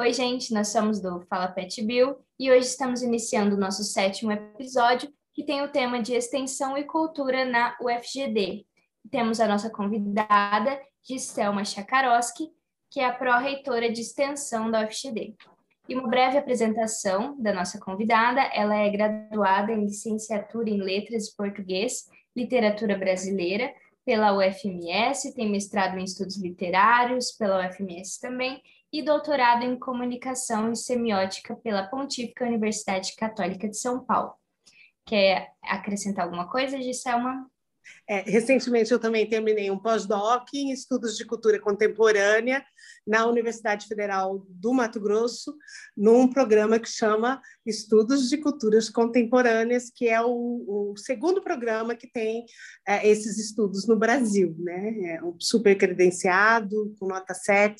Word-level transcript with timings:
Oi, 0.00 0.14
gente, 0.14 0.54
nós 0.54 0.68
somos 0.68 0.98
do 0.98 1.20
Fala 1.28 1.48
Pet 1.48 1.82
Bill 1.82 2.16
e 2.38 2.50
hoje 2.50 2.68
estamos 2.68 3.02
iniciando 3.02 3.54
o 3.54 3.58
nosso 3.58 3.84
sétimo 3.84 4.32
episódio, 4.32 5.12
que 5.34 5.44
tem 5.44 5.60
o 5.60 5.68
tema 5.68 6.00
de 6.00 6.14
extensão 6.14 6.74
e 6.74 6.84
cultura 6.84 7.44
na 7.44 7.76
UFGD. 7.78 8.64
Temos 9.10 9.40
a 9.40 9.46
nossa 9.46 9.68
convidada, 9.68 10.80
Giselma 11.02 11.66
Chakarowski, 11.66 12.48
que 12.90 12.98
é 12.98 13.04
a 13.04 13.12
pró-reitora 13.12 13.92
de 13.92 14.00
extensão 14.00 14.70
da 14.70 14.86
UFGD. 14.86 15.34
E 15.86 15.94
uma 15.94 16.08
breve 16.08 16.38
apresentação 16.38 17.38
da 17.38 17.52
nossa 17.52 17.78
convidada, 17.78 18.40
ela 18.54 18.76
é 18.76 18.88
graduada 18.88 19.70
em 19.70 19.84
licenciatura 19.84 20.70
em 20.70 20.80
Letras 20.80 21.26
e 21.26 21.36
Português, 21.36 22.06
Literatura 22.34 22.96
Brasileira, 22.96 23.70
pela 24.02 24.34
UFMS, 24.34 25.34
tem 25.34 25.50
mestrado 25.50 25.98
em 25.98 26.04
Estudos 26.04 26.40
Literários 26.40 27.32
pela 27.32 27.68
UFMS 27.68 28.18
também, 28.18 28.62
e 28.92 29.02
doutorado 29.02 29.62
em 29.64 29.78
Comunicação 29.78 30.72
e 30.72 30.76
Semiótica 30.76 31.54
pela 31.56 31.86
Pontífica 31.86 32.44
Universidade 32.44 33.14
Católica 33.16 33.68
de 33.68 33.76
São 33.76 34.04
Paulo. 34.04 34.34
Quer 35.06 35.52
acrescentar 35.62 36.24
alguma 36.24 36.48
coisa, 36.50 36.80
Giselma? 36.80 37.48
É, 38.08 38.22
recentemente 38.22 38.90
eu 38.92 38.98
também 38.98 39.28
terminei 39.28 39.70
um 39.70 39.78
pós-doc 39.78 40.48
em 40.54 40.72
estudos 40.72 41.16
de 41.16 41.24
cultura 41.24 41.60
contemporânea 41.60 42.64
na 43.06 43.26
Universidade 43.26 43.86
Federal 43.86 44.44
do 44.48 44.72
Mato 44.72 45.00
Grosso, 45.00 45.56
num 45.96 46.28
programa 46.28 46.78
que 46.78 46.88
chama 46.88 47.40
Estudos 47.64 48.28
de 48.28 48.36
Culturas 48.36 48.88
Contemporâneas, 48.88 49.90
que 49.94 50.08
é 50.08 50.20
o, 50.20 50.92
o 50.92 50.94
segundo 50.96 51.40
programa 51.42 51.94
que 51.94 52.10
tem 52.10 52.44
é, 52.86 53.08
esses 53.08 53.38
estudos 53.38 53.86
no 53.86 53.96
Brasil, 53.96 54.54
né? 54.58 55.14
É 55.14 55.24
um 55.24 55.36
super 55.38 55.76
credenciado, 55.76 56.94
com 56.98 57.06
nota 57.06 57.34
7, 57.34 57.76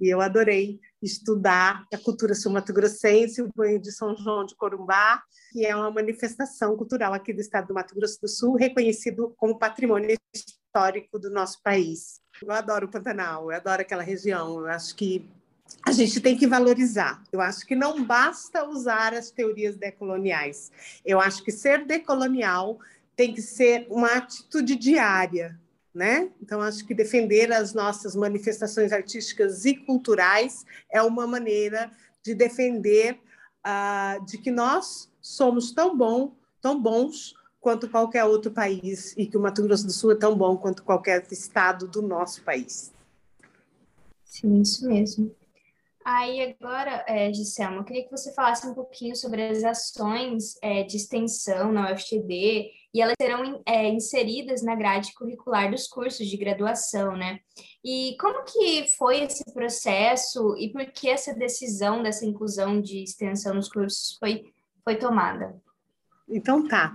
e 0.00 0.08
eu 0.08 0.20
adorei 0.20 0.80
estudar 1.02 1.84
a 1.92 1.98
cultura 1.98 2.34
sul-mato-grossense, 2.34 3.42
o 3.42 3.50
banho 3.54 3.80
de 3.80 3.92
São 3.92 4.16
João 4.16 4.44
de 4.44 4.56
Corumbá, 4.56 5.22
que 5.52 5.64
é 5.64 5.74
uma 5.74 5.90
manifestação 5.90 6.76
cultural 6.76 7.12
aqui 7.12 7.32
do 7.32 7.40
estado 7.40 7.68
do 7.68 7.74
Mato 7.74 7.94
Grosso 7.94 8.20
do 8.20 8.28
Sul, 8.28 8.56
reconhecido 8.56 9.34
como 9.36 9.58
patrimônio 9.58 10.16
histórico 10.34 11.18
do 11.18 11.30
nosso 11.30 11.62
país. 11.62 12.20
Eu 12.42 12.50
adoro 12.50 12.86
o 12.86 12.90
Pantanal, 12.90 13.50
eu 13.50 13.56
adoro 13.56 13.82
aquela 13.82 14.02
região, 14.02 14.60
eu 14.60 14.66
acho 14.66 14.94
que 14.96 15.28
a 15.86 15.92
gente 15.92 16.20
tem 16.20 16.36
que 16.36 16.46
valorizar. 16.46 17.22
Eu 17.32 17.40
acho 17.40 17.66
que 17.66 17.74
não 17.74 18.04
basta 18.04 18.68
usar 18.68 19.14
as 19.14 19.30
teorias 19.30 19.76
decoloniais. 19.76 20.70
Eu 21.04 21.20
acho 21.20 21.42
que 21.42 21.52
ser 21.52 21.86
decolonial 21.86 22.78
tem 23.16 23.32
que 23.32 23.42
ser 23.42 23.86
uma 23.88 24.16
atitude 24.16 24.76
diária, 24.76 25.58
né? 25.94 26.30
Então, 26.42 26.60
acho 26.60 26.84
que 26.84 26.94
defender 26.94 27.52
as 27.52 27.72
nossas 27.72 28.16
manifestações 28.16 28.92
artísticas 28.92 29.64
e 29.64 29.74
culturais 29.76 30.66
é 30.90 31.00
uma 31.00 31.26
maneira 31.26 31.90
de 32.22 32.34
defender 32.34 33.20
uh, 33.64 34.24
de 34.24 34.38
que 34.38 34.50
nós 34.50 35.10
somos 35.22 35.70
tão 35.72 35.96
bom, 35.96 36.34
tão 36.60 36.80
bons 36.80 37.34
quanto 37.60 37.88
qualquer 37.88 38.24
outro 38.24 38.50
país 38.50 39.14
e 39.16 39.26
que 39.26 39.36
o 39.36 39.40
Mato 39.40 39.62
Grosso 39.62 39.86
do 39.86 39.92
Sul 39.92 40.12
é 40.12 40.16
tão 40.16 40.36
bom 40.36 40.56
quanto 40.56 40.82
qualquer 40.82 41.24
estado 41.30 41.86
do 41.86 42.02
nosso 42.02 42.42
país. 42.42 42.92
Sim, 44.24 44.60
isso 44.60 44.86
mesmo. 44.88 45.34
Aí 46.04 46.54
agora, 46.60 47.02
é, 47.08 47.32
Giselma, 47.32 47.78
eu 47.78 47.84
queria 47.84 48.04
que 48.04 48.10
você 48.10 48.34
falasse 48.34 48.66
um 48.66 48.74
pouquinho 48.74 49.16
sobre 49.16 49.42
as 49.48 49.64
ações 49.64 50.54
é, 50.62 50.82
de 50.82 50.98
extensão 50.98 51.72
na 51.72 51.90
UFTD 51.90 52.70
e 52.92 53.00
elas 53.00 53.14
serão 53.18 53.62
é, 53.64 53.88
inseridas 53.88 54.62
na 54.62 54.74
grade 54.74 55.14
curricular 55.14 55.70
dos 55.70 55.86
cursos 55.86 56.26
de 56.28 56.36
graduação, 56.36 57.16
né? 57.16 57.40
E 57.82 58.16
como 58.20 58.44
que 58.44 58.86
foi 58.98 59.22
esse 59.22 59.44
processo 59.54 60.54
e 60.58 60.70
por 60.70 60.84
que 60.92 61.08
essa 61.08 61.34
decisão 61.34 62.02
dessa 62.02 62.26
inclusão 62.26 62.82
de 62.82 63.02
extensão 63.02 63.54
nos 63.54 63.70
cursos 63.70 64.18
foi, 64.18 64.52
foi 64.84 64.96
tomada? 64.96 65.58
Então 66.28 66.68
tá. 66.68 66.92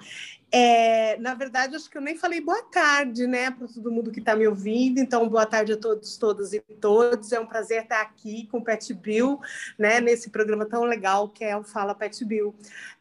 É, 0.52 1.16
na 1.18 1.36
verdade, 1.36 1.76
acho 1.76 1.90
que 1.90 1.98
eu 1.98 2.02
nem 2.02 2.18
falei 2.18 2.42
boa 2.42 2.64
tarde, 2.64 3.28
né, 3.28 3.52
para 3.52 3.68
todo 3.68 3.92
mundo 3.92 4.12
que 4.12 4.20
está 4.20 4.36
me 4.36 4.48
ouvindo. 4.48 5.00
Então, 5.00 5.30
boa 5.30 5.46
tarde 5.46 5.74
a 5.74 5.78
todos, 5.78 6.18
todas 6.18 6.54
e 6.54 6.60
todos. 6.60 7.32
É 7.32 7.40
um 7.40 7.46
prazer 7.46 7.84
estar 7.84 8.02
aqui 8.02 8.48
com 8.48 8.58
o 8.58 8.64
Pet 8.64 8.92
Bill, 8.94 9.40
né, 9.78 10.02
nesse 10.02 10.30
programa 10.30 10.66
tão 10.66 10.84
legal 10.84 11.30
que 11.30 11.44
é 11.44 11.56
o 11.56 11.64
Fala 11.64 11.94
Pet 11.94 12.26
Bill. 12.26 12.56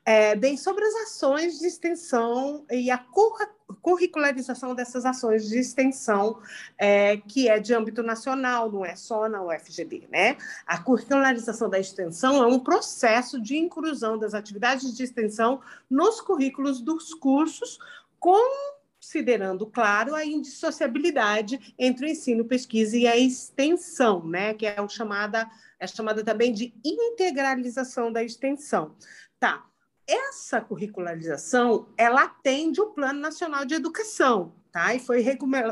É, 0.05 0.35
bem, 0.35 0.57
sobre 0.57 0.83
as 0.85 0.95
ações 1.03 1.59
de 1.59 1.67
extensão 1.67 2.65
e 2.71 2.91
a 2.91 2.97
curricularização 3.83 4.75
dessas 4.75 5.05
ações 5.05 5.47
de 5.47 5.59
extensão, 5.59 6.39
é, 6.79 7.19
que 7.19 7.47
é 7.47 7.59
de 7.59 7.75
âmbito 7.75 8.03
nacional, 8.03 8.73
não 8.73 8.87
é 8.87 8.97
só 8.97 9.29
na 9.29 9.43
UFGD, 9.43 10.09
né? 10.11 10.39
A 10.67 10.79
curricularização 10.79 11.69
da 11.69 11.79
extensão 11.79 12.43
é 12.43 12.47
um 12.47 12.59
processo 12.59 13.39
de 13.39 13.59
inclusão 13.59 14.19
das 14.19 14.33
atividades 14.33 14.97
de 14.97 15.05
extensão 15.05 15.61
nos 15.91 16.23
currículos 16.23 16.81
dos 16.81 17.13
cursos, 17.13 17.38
considerando, 18.19 19.67
claro, 19.67 20.15
a 20.15 20.25
indissociabilidade 20.25 21.75
entre 21.79 22.07
o 22.07 22.09
ensino, 22.09 22.45
pesquisa 22.45 22.97
e 22.97 23.07
a 23.07 23.17
extensão, 23.17 24.27
né? 24.27 24.55
Que 24.55 24.67
é 24.67 24.81
o 24.81 24.89
chamada, 24.89 25.49
é 25.79 25.87
chamada 25.87 26.25
também 26.25 26.53
de 26.53 26.75
integralização 26.85 28.13
da 28.13 28.23
extensão. 28.23 28.97
Tá, 29.39 29.65
essa 30.09 30.59
curricularização, 30.59 31.87
ela 31.97 32.23
atende 32.23 32.81
o 32.81 32.87
Plano 32.87 33.21
Nacional 33.21 33.67
de 33.67 33.75
Educação, 33.75 34.55
tá? 34.73 34.95
E 34.95 34.99
foi 34.99 35.23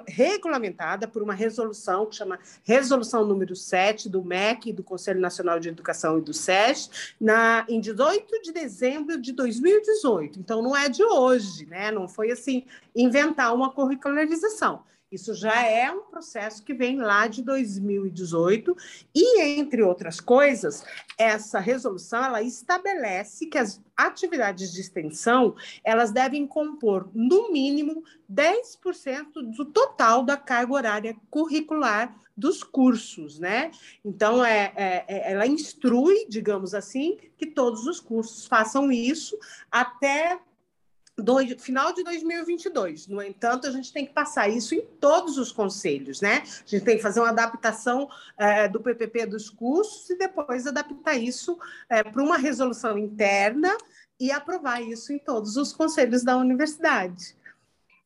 regulamentada 0.07 1.09
por 1.09 1.23
uma 1.23 1.33
resolução 1.33 2.05
que 2.05 2.17
chama 2.17 2.39
Resolução 2.63 3.25
número 3.25 3.57
7 3.57 4.11
do 4.11 4.23
MEC, 4.23 4.75
do 4.75 4.85
Conselho 4.85 5.21
Nacional 5.21 5.59
de 5.59 5.71
Educação 5.71 6.19
e 6.19 6.21
do 6.21 6.35
SES, 6.35 7.15
na, 7.19 7.65
em 7.67 7.81
18 7.81 8.43
de 8.43 8.53
dezembro 8.53 9.19
de 9.19 9.33
2018. 9.33 10.39
Então, 10.39 10.61
não 10.61 10.77
é 10.77 10.91
de 10.91 11.03
hoje, 11.03 11.65
né? 11.65 11.91
Não 11.91 12.07
foi 12.07 12.31
assim 12.31 12.67
inventar 12.95 13.55
uma 13.55 13.73
curricularização. 13.73 14.85
Isso 15.11 15.34
já 15.34 15.62
é 15.62 15.91
um 15.91 16.03
processo 16.03 16.65
que 16.65 16.75
vem 16.75 16.99
lá 16.99 17.28
de 17.28 17.41
2018 17.43 18.77
e, 19.15 19.41
entre 19.41 19.83
outras 19.83 20.21
coisas, 20.21 20.84
essa 21.17 21.61
resolução 21.61 22.25
ela 22.25 22.43
estabelece 22.43 23.47
que 23.47 23.56
as 23.56 23.81
atividades 23.97 24.72
de 24.72 24.81
extensão 24.81 25.55
elas 25.84 26.11
devem 26.11 26.47
compor, 26.47 27.09
no 27.15 27.53
mínimo, 27.53 28.03
10% 28.31 29.33
do 29.56 29.65
total 29.65 30.25
da 30.25 30.37
carga 30.37 30.72
horária 30.72 31.16
curricular 31.31 32.12
dos 32.37 32.62
cursos, 32.62 33.39
né? 33.39 33.71
Então, 34.05 34.45
é, 34.45 34.72
é, 34.77 35.05
é, 35.09 35.33
ela 35.33 35.47
instrui, 35.47 36.27
digamos 36.28 36.75
assim, 36.75 37.16
que 37.39 37.47
todos 37.47 37.87
os 37.87 37.99
cursos 37.99 38.47
façam 38.47 38.93
isso 38.93 39.39
até 39.71 40.39
do 41.16 41.38
final 41.59 41.93
de 41.94 42.04
2022. 42.04 43.06
No 43.06 43.22
entanto, 43.22 43.66
a 43.66 43.71
gente 43.71 43.93
tem 43.93 44.04
que 44.04 44.12
passar 44.12 44.49
isso 44.49 44.75
em 44.75 44.82
todos 44.82 45.38
os 45.38 45.50
conselhos, 45.50 46.21
né? 46.21 46.43
A 46.44 46.69
gente 46.69 46.84
tem 46.84 46.97
que 46.97 47.03
fazer 47.03 47.21
uma 47.21 47.31
adaptação 47.31 48.09
é, 48.38 48.69
do 48.69 48.81
PPP 48.81 49.27
dos 49.27 49.49
cursos 49.49 50.10
e 50.10 50.19
depois 50.19 50.66
adaptar 50.66 51.15
isso 51.15 51.59
é, 51.88 52.03
para 52.03 52.22
uma 52.22 52.37
resolução 52.37 52.99
interna 52.99 53.77
e 54.21 54.31
aprovar 54.31 54.82
isso 54.82 55.12
em 55.12 55.19
todos 55.19 55.56
os 55.56 55.72
conselhos 55.72 56.22
da 56.22 56.37
universidade. 56.37 57.34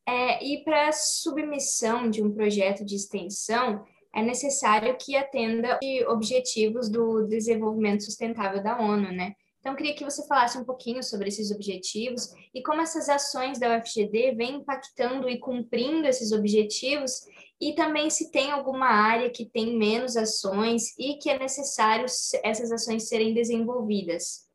É, 0.06 0.44
e 0.44 0.62
para 0.65 0.92
submissão 0.92 2.09
de 2.09 2.22
um 2.22 2.32
projeto 2.32 2.84
de 2.84 2.94
extensão, 2.94 3.84
é 4.15 4.22
necessário 4.22 4.97
que 4.97 5.16
atenda 5.16 5.78
objetivos 6.09 6.88
do 6.88 7.27
desenvolvimento 7.27 8.04
sustentável 8.04 8.62
da 8.62 8.81
ONU, 8.81 9.12
né? 9.12 9.34
Então, 9.60 9.76
queria 9.76 9.94
que 9.94 10.04
você 10.04 10.26
falasse 10.26 10.56
um 10.56 10.65
pouquinho 10.65 11.03
sobre 11.03 11.28
esses 11.28 11.50
objetivos 11.50 12.32
e 12.54 12.62
como 12.62 12.81
essas 12.81 13.10
ações 13.10 13.59
da 13.59 13.76
UFGD 13.76 14.34
vêm 14.34 14.56
impactando 14.56 15.28
e 15.28 15.38
cumprindo 15.38 16.06
esses 16.06 16.32
objetivos, 16.32 17.26
e 17.60 17.75
também 17.75 18.09
se 18.09 18.31
tem 18.31 18.50
alguma 18.50 18.87
área 18.87 19.28
que 19.28 19.44
tem 19.44 19.76
menos 19.76 20.16
ações 20.16 20.98
e 20.98 21.19
que 21.19 21.28
é 21.28 21.38
necessário 21.38 22.06
essas 22.42 22.72
ações 22.72 23.07
serem 23.07 23.34
desenvolvidas. 23.34 24.48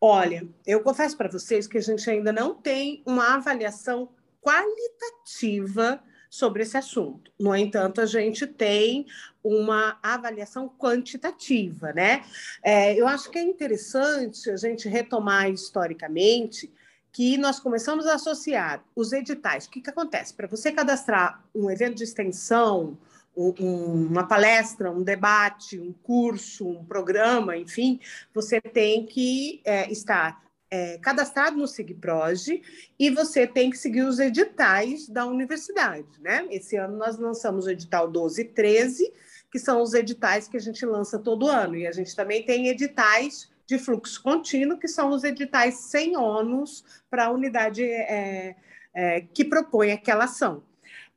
Olha, 0.00 0.48
eu 0.66 0.82
confesso 0.82 1.16
para 1.16 1.30
vocês 1.30 1.68
que 1.68 1.78
a 1.78 1.80
gente 1.80 2.08
ainda 2.10 2.32
não 2.32 2.54
tem 2.54 3.04
uma 3.06 3.34
avaliação 3.34 4.12
qualitativa 4.40 6.02
sobre 6.28 6.62
esse 6.62 6.76
assunto. 6.76 7.32
No 7.38 7.54
entanto, 7.54 8.00
a 8.00 8.06
gente 8.06 8.46
tem 8.46 9.06
uma 9.42 9.98
avaliação 10.02 10.68
quantitativa, 10.68 11.92
né? 11.92 12.24
É, 12.62 12.94
eu 12.94 13.06
acho 13.06 13.30
que 13.30 13.38
é 13.38 13.42
interessante 13.42 14.50
a 14.50 14.56
gente 14.56 14.88
retomar 14.88 15.50
historicamente 15.50 16.70
que 17.12 17.38
nós 17.38 17.58
começamos 17.58 18.06
a 18.06 18.14
associar 18.14 18.84
os 18.94 19.12
editais. 19.12 19.66
O 19.66 19.70
que, 19.70 19.80
que 19.80 19.90
acontece? 19.90 20.34
Para 20.34 20.46
você 20.46 20.70
cadastrar 20.70 21.42
um 21.54 21.70
evento 21.70 21.96
de 21.96 22.04
extensão, 22.04 22.98
um, 23.36 24.06
uma 24.10 24.26
palestra, 24.26 24.90
um 24.90 25.02
debate, 25.02 25.78
um 25.78 25.92
curso, 25.92 26.68
um 26.68 26.84
programa, 26.84 27.56
enfim, 27.56 28.00
você 28.34 28.60
tem 28.60 29.06
que 29.06 29.60
é, 29.64 29.90
estar 29.90 30.42
é, 30.70 30.98
cadastrado 30.98 31.56
no 31.56 31.66
SIGPROGE 31.66 32.62
e 32.98 33.10
você 33.10 33.46
tem 33.46 33.70
que 33.70 33.78
seguir 33.78 34.02
os 34.02 34.18
editais 34.18 35.08
da 35.08 35.24
universidade, 35.26 36.08
né? 36.20 36.46
Esse 36.50 36.76
ano 36.76 36.96
nós 36.96 37.18
lançamos 37.18 37.66
o 37.66 37.70
edital 37.70 38.10
12 38.10 38.40
e 38.40 38.44
13 38.44 39.12
que 39.50 39.58
são 39.58 39.82
os 39.82 39.94
editais 39.94 40.46
que 40.46 40.56
a 40.56 40.60
gente 40.60 40.84
lança 40.84 41.18
todo 41.18 41.48
ano. 41.48 41.76
E 41.76 41.86
a 41.86 41.92
gente 41.92 42.14
também 42.14 42.44
tem 42.44 42.68
editais 42.68 43.50
de 43.66 43.78
fluxo 43.78 44.22
contínuo, 44.22 44.78
que 44.78 44.88
são 44.88 45.10
os 45.10 45.24
editais 45.24 45.74
sem 45.74 46.16
ônus 46.16 46.84
para 47.10 47.26
a 47.26 47.30
unidade 47.30 47.84
é, 47.84 48.56
é, 48.94 49.20
que 49.20 49.44
propõe 49.44 49.92
aquela 49.92 50.24
ação. 50.24 50.62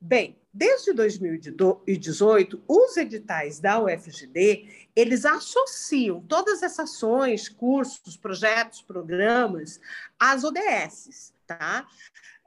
Bem, 0.00 0.36
desde 0.52 0.92
2018, 0.92 2.62
os 2.68 2.96
editais 2.96 3.58
da 3.58 3.80
UFGD, 3.80 4.88
eles 4.94 5.24
associam 5.24 6.20
todas 6.20 6.62
essas 6.62 6.90
ações, 6.90 7.48
cursos, 7.48 8.16
projetos, 8.16 8.82
programas 8.82 9.80
às 10.18 10.44
ODSs, 10.44 11.32
tá? 11.46 11.86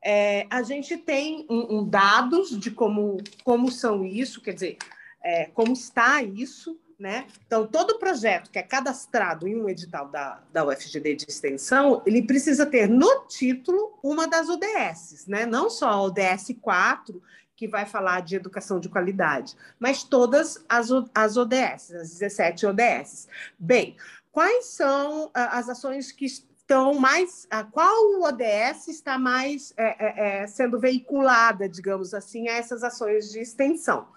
É, 0.03 0.45
a 0.51 0.61
gente 0.61 0.97
tem 0.97 1.47
um, 1.49 1.79
um 1.79 1.89
dados 1.89 2.57
de 2.59 2.69
como, 2.69 3.17
como 3.43 3.71
são 3.71 4.05
isso, 4.05 4.39
quer 4.39 4.53
dizer, 4.53 4.77
é, 5.23 5.45
como 5.45 5.73
está 5.73 6.21
isso, 6.21 6.79
né? 6.99 7.25
Então, 7.45 7.67
todo 7.67 7.99
projeto 7.99 8.49
que 8.49 8.59
é 8.59 8.63
cadastrado 8.63 9.47
em 9.47 9.55
um 9.55 9.67
edital 9.67 10.07
da, 10.07 10.41
da 10.53 10.65
UFGD 10.65 11.15
de 11.15 11.25
extensão, 11.27 12.01
ele 12.05 12.21
precisa 12.21 12.65
ter 12.65 12.87
no 12.87 13.25
título 13.27 13.97
uma 14.01 14.27
das 14.27 14.47
ODSs, 14.47 15.29
né? 15.29 15.45
não 15.45 15.69
só 15.69 15.89
a 15.89 16.01
ODS 16.03 16.55
4, 16.61 17.21
que 17.55 17.67
vai 17.67 17.85
falar 17.85 18.21
de 18.21 18.35
educação 18.35 18.79
de 18.79 18.89
qualidade, 18.89 19.55
mas 19.79 20.03
todas 20.03 20.63
as, 20.67 20.89
as 21.13 21.37
ODS, 21.37 21.91
as 21.93 22.09
17 22.11 22.65
ODS. 22.65 23.27
Bem, 23.57 23.95
quais 24.31 24.65
são 24.65 25.31
as 25.33 25.69
ações 25.69 26.11
que 26.11 26.25
estão 26.25 26.95
mais. 26.95 27.47
Qual 27.71 28.23
ODS 28.23 28.87
está 28.87 29.17
mais 29.19 29.73
é, 29.77 30.41
é, 30.41 30.47
sendo 30.47 30.79
veiculada, 30.79 31.69
digamos 31.69 32.13
assim, 32.13 32.49
a 32.49 32.53
essas 32.57 32.83
ações 32.83 33.31
de 33.31 33.39
extensão? 33.39 34.07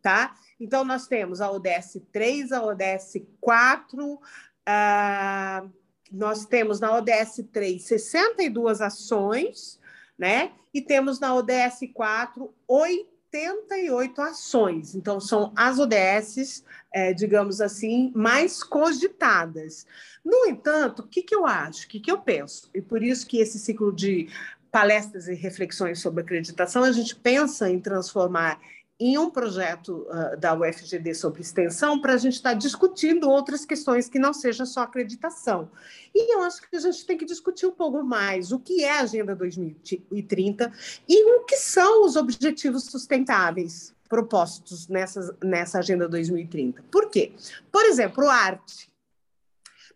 Tá? 0.00 0.34
Então, 0.58 0.84
nós 0.84 1.06
temos 1.06 1.40
a 1.40 1.50
ODS 1.50 2.00
3, 2.10 2.52
a 2.52 2.64
ODS 2.64 3.20
4, 3.40 4.20
ah, 4.64 5.64
nós 6.10 6.46
temos 6.46 6.80
na 6.80 6.96
ODS 6.96 7.44
3 7.52 7.82
62 7.82 8.80
ações, 8.80 9.77
né? 10.18 10.52
E 10.72 10.80
temos 10.82 11.20
na 11.20 11.34
ODS 11.34 11.80
4 11.94 12.52
88 12.66 14.20
ações. 14.22 14.94
Então, 14.94 15.20
são 15.20 15.52
as 15.54 15.78
ODSs, 15.78 16.64
é, 16.92 17.12
digamos 17.12 17.60
assim, 17.60 18.10
mais 18.14 18.62
cogitadas. 18.62 19.86
No 20.24 20.46
entanto, 20.46 21.00
o 21.00 21.06
que, 21.06 21.22
que 21.22 21.34
eu 21.34 21.46
acho? 21.46 21.84
O 21.84 21.88
que, 21.88 22.00
que 22.00 22.10
eu 22.10 22.18
penso? 22.18 22.70
E 22.74 22.80
por 22.80 23.02
isso 23.02 23.26
que 23.26 23.38
esse 23.38 23.58
ciclo 23.58 23.92
de 23.92 24.28
palestras 24.70 25.28
e 25.28 25.34
reflexões 25.34 26.00
sobre 26.00 26.22
acreditação, 26.22 26.84
a 26.84 26.92
gente 26.92 27.14
pensa 27.16 27.70
em 27.70 27.80
transformar 27.80 28.60
em 29.00 29.16
um 29.16 29.30
projeto 29.30 30.06
uh, 30.08 30.36
da 30.36 30.54
UFGD 30.54 31.14
sobre 31.14 31.40
extensão 31.40 32.00
para 32.00 32.14
a 32.14 32.16
gente 32.16 32.34
estar 32.34 32.50
tá 32.50 32.56
discutindo 32.56 33.30
outras 33.30 33.64
questões 33.64 34.08
que 34.08 34.18
não 34.18 34.34
seja 34.34 34.66
só 34.66 34.82
acreditação. 34.82 35.70
E 36.12 36.34
eu 36.34 36.42
acho 36.42 36.68
que 36.68 36.76
a 36.76 36.80
gente 36.80 37.06
tem 37.06 37.16
que 37.16 37.24
discutir 37.24 37.66
um 37.66 37.72
pouco 37.72 38.02
mais 38.02 38.50
o 38.50 38.58
que 38.58 38.82
é 38.82 38.98
a 38.98 39.02
Agenda 39.02 39.36
2030 39.36 40.72
e 41.08 41.36
o 41.36 41.44
que 41.44 41.56
são 41.56 42.04
os 42.04 42.16
objetivos 42.16 42.84
sustentáveis 42.84 43.94
propostos 44.08 44.88
nessa, 44.88 45.36
nessa 45.44 45.78
Agenda 45.78 46.08
2030. 46.08 46.82
Por 46.90 47.08
quê? 47.08 47.32
Por 47.70 47.84
exemplo, 47.84 48.28
arte. 48.28 48.88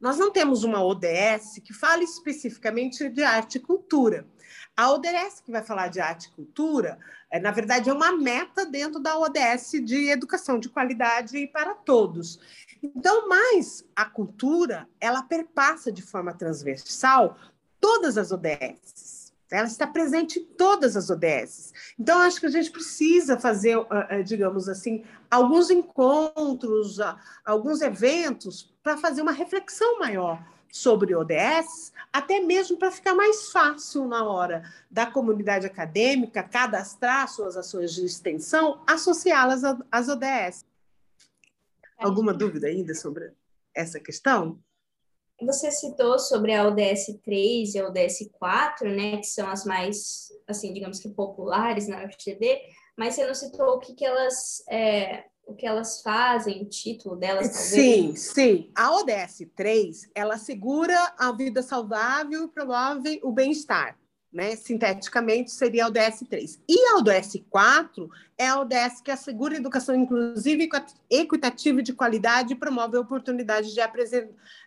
Nós 0.00 0.18
não 0.18 0.30
temos 0.32 0.64
uma 0.64 0.84
ODS 0.84 1.60
que 1.64 1.72
fale 1.72 2.04
especificamente 2.04 3.08
de 3.08 3.22
arte 3.22 3.56
e 3.56 3.60
cultura. 3.60 4.26
A 4.76 4.90
ODS, 4.90 5.40
que 5.44 5.52
vai 5.52 5.62
falar 5.62 5.88
de 5.88 6.00
arte 6.00 6.28
e 6.28 6.30
cultura, 6.30 6.98
é, 7.30 7.38
na 7.38 7.50
verdade, 7.50 7.90
é 7.90 7.92
uma 7.92 8.12
meta 8.16 8.64
dentro 8.64 8.98
da 8.98 9.18
ODS 9.18 9.72
de 9.84 10.08
educação 10.08 10.58
de 10.58 10.68
qualidade 10.68 11.46
para 11.48 11.74
todos. 11.74 12.40
Então, 12.82 13.28
mas 13.28 13.84
a 13.94 14.04
cultura, 14.04 14.88
ela 15.00 15.22
perpassa 15.22 15.92
de 15.92 16.02
forma 16.02 16.32
transversal 16.32 17.36
todas 17.78 18.16
as 18.16 18.32
ODSs. 18.32 19.32
Ela 19.50 19.66
está 19.66 19.86
presente 19.86 20.38
em 20.38 20.44
todas 20.44 20.96
as 20.96 21.10
ODSs. 21.10 21.72
Então, 21.98 22.18
acho 22.20 22.40
que 22.40 22.46
a 22.46 22.50
gente 22.50 22.70
precisa 22.70 23.38
fazer, 23.38 23.76
ah, 23.90 24.06
ah, 24.08 24.22
digamos 24.22 24.66
assim, 24.68 25.04
alguns 25.30 25.68
encontros, 25.68 26.98
ah, 26.98 27.20
alguns 27.44 27.82
eventos 27.82 28.72
para 28.82 28.96
fazer 28.96 29.20
uma 29.20 29.32
reflexão 29.32 29.98
maior 29.98 30.42
sobre 30.72 31.14
ODS, 31.14 31.92
até 32.10 32.40
mesmo 32.40 32.78
para 32.78 32.90
ficar 32.90 33.14
mais 33.14 33.50
fácil 33.52 34.08
na 34.08 34.24
hora 34.24 34.64
da 34.90 35.04
comunidade 35.04 35.66
acadêmica 35.66 36.42
cadastrar 36.42 37.28
suas 37.28 37.58
ações 37.58 37.92
de 37.92 38.06
extensão, 38.06 38.82
associá-las 38.86 39.62
às 39.90 40.08
ODS. 40.08 40.64
Alguma 41.98 42.32
dúvida 42.32 42.68
ainda 42.68 42.94
sobre 42.94 43.32
essa 43.74 44.00
questão? 44.00 44.58
Você 45.42 45.70
citou 45.70 46.18
sobre 46.18 46.54
a 46.54 46.66
ODS 46.66 47.18
3 47.22 47.74
e 47.74 47.78
a 47.78 47.86
ODS 47.88 48.30
4, 48.32 48.88
né, 48.88 49.18
que 49.18 49.26
são 49.26 49.50
as 49.50 49.66
mais, 49.66 50.32
assim, 50.46 50.72
digamos 50.72 51.00
que 51.00 51.08
populares 51.10 51.86
na 51.86 52.04
UFGD, 52.04 52.60
mas 52.96 53.14
você 53.14 53.26
não 53.26 53.34
citou 53.34 53.74
o 53.74 53.78
que, 53.78 53.94
que 53.94 54.04
elas 54.04 54.64
é, 54.70 55.24
o 55.46 55.54
que 55.54 55.66
elas 55.66 56.00
fazem, 56.02 56.62
o 56.62 56.64
título 56.66 57.16
delas, 57.16 57.48
talvez? 57.48 57.70
Sim, 57.70 58.16
sim. 58.16 58.70
A 58.74 58.92
ODS 58.96 59.46
3, 59.54 60.10
ela 60.14 60.38
segura 60.38 60.96
a 61.18 61.32
vida 61.32 61.62
saudável 61.62 62.44
e 62.44 62.48
promove 62.48 63.20
o 63.22 63.30
bem-estar. 63.30 63.98
Né? 64.32 64.56
Sinteticamente, 64.56 65.50
seria 65.50 65.84
a 65.84 65.88
ODS 65.88 66.24
3. 66.26 66.62
E 66.66 66.86
a 66.86 66.96
ODS 66.96 67.42
4 67.50 68.08
é 68.38 68.48
a 68.48 68.60
ODS 68.60 69.02
que 69.04 69.10
assegura 69.10 69.56
educação 69.56 69.94
inclusiva, 69.94 70.62
equitativa 71.10 71.80
e 71.80 71.82
de 71.82 71.92
qualidade 71.92 72.54
e 72.54 72.56
promove 72.56 72.96
oportunidades 72.96 73.74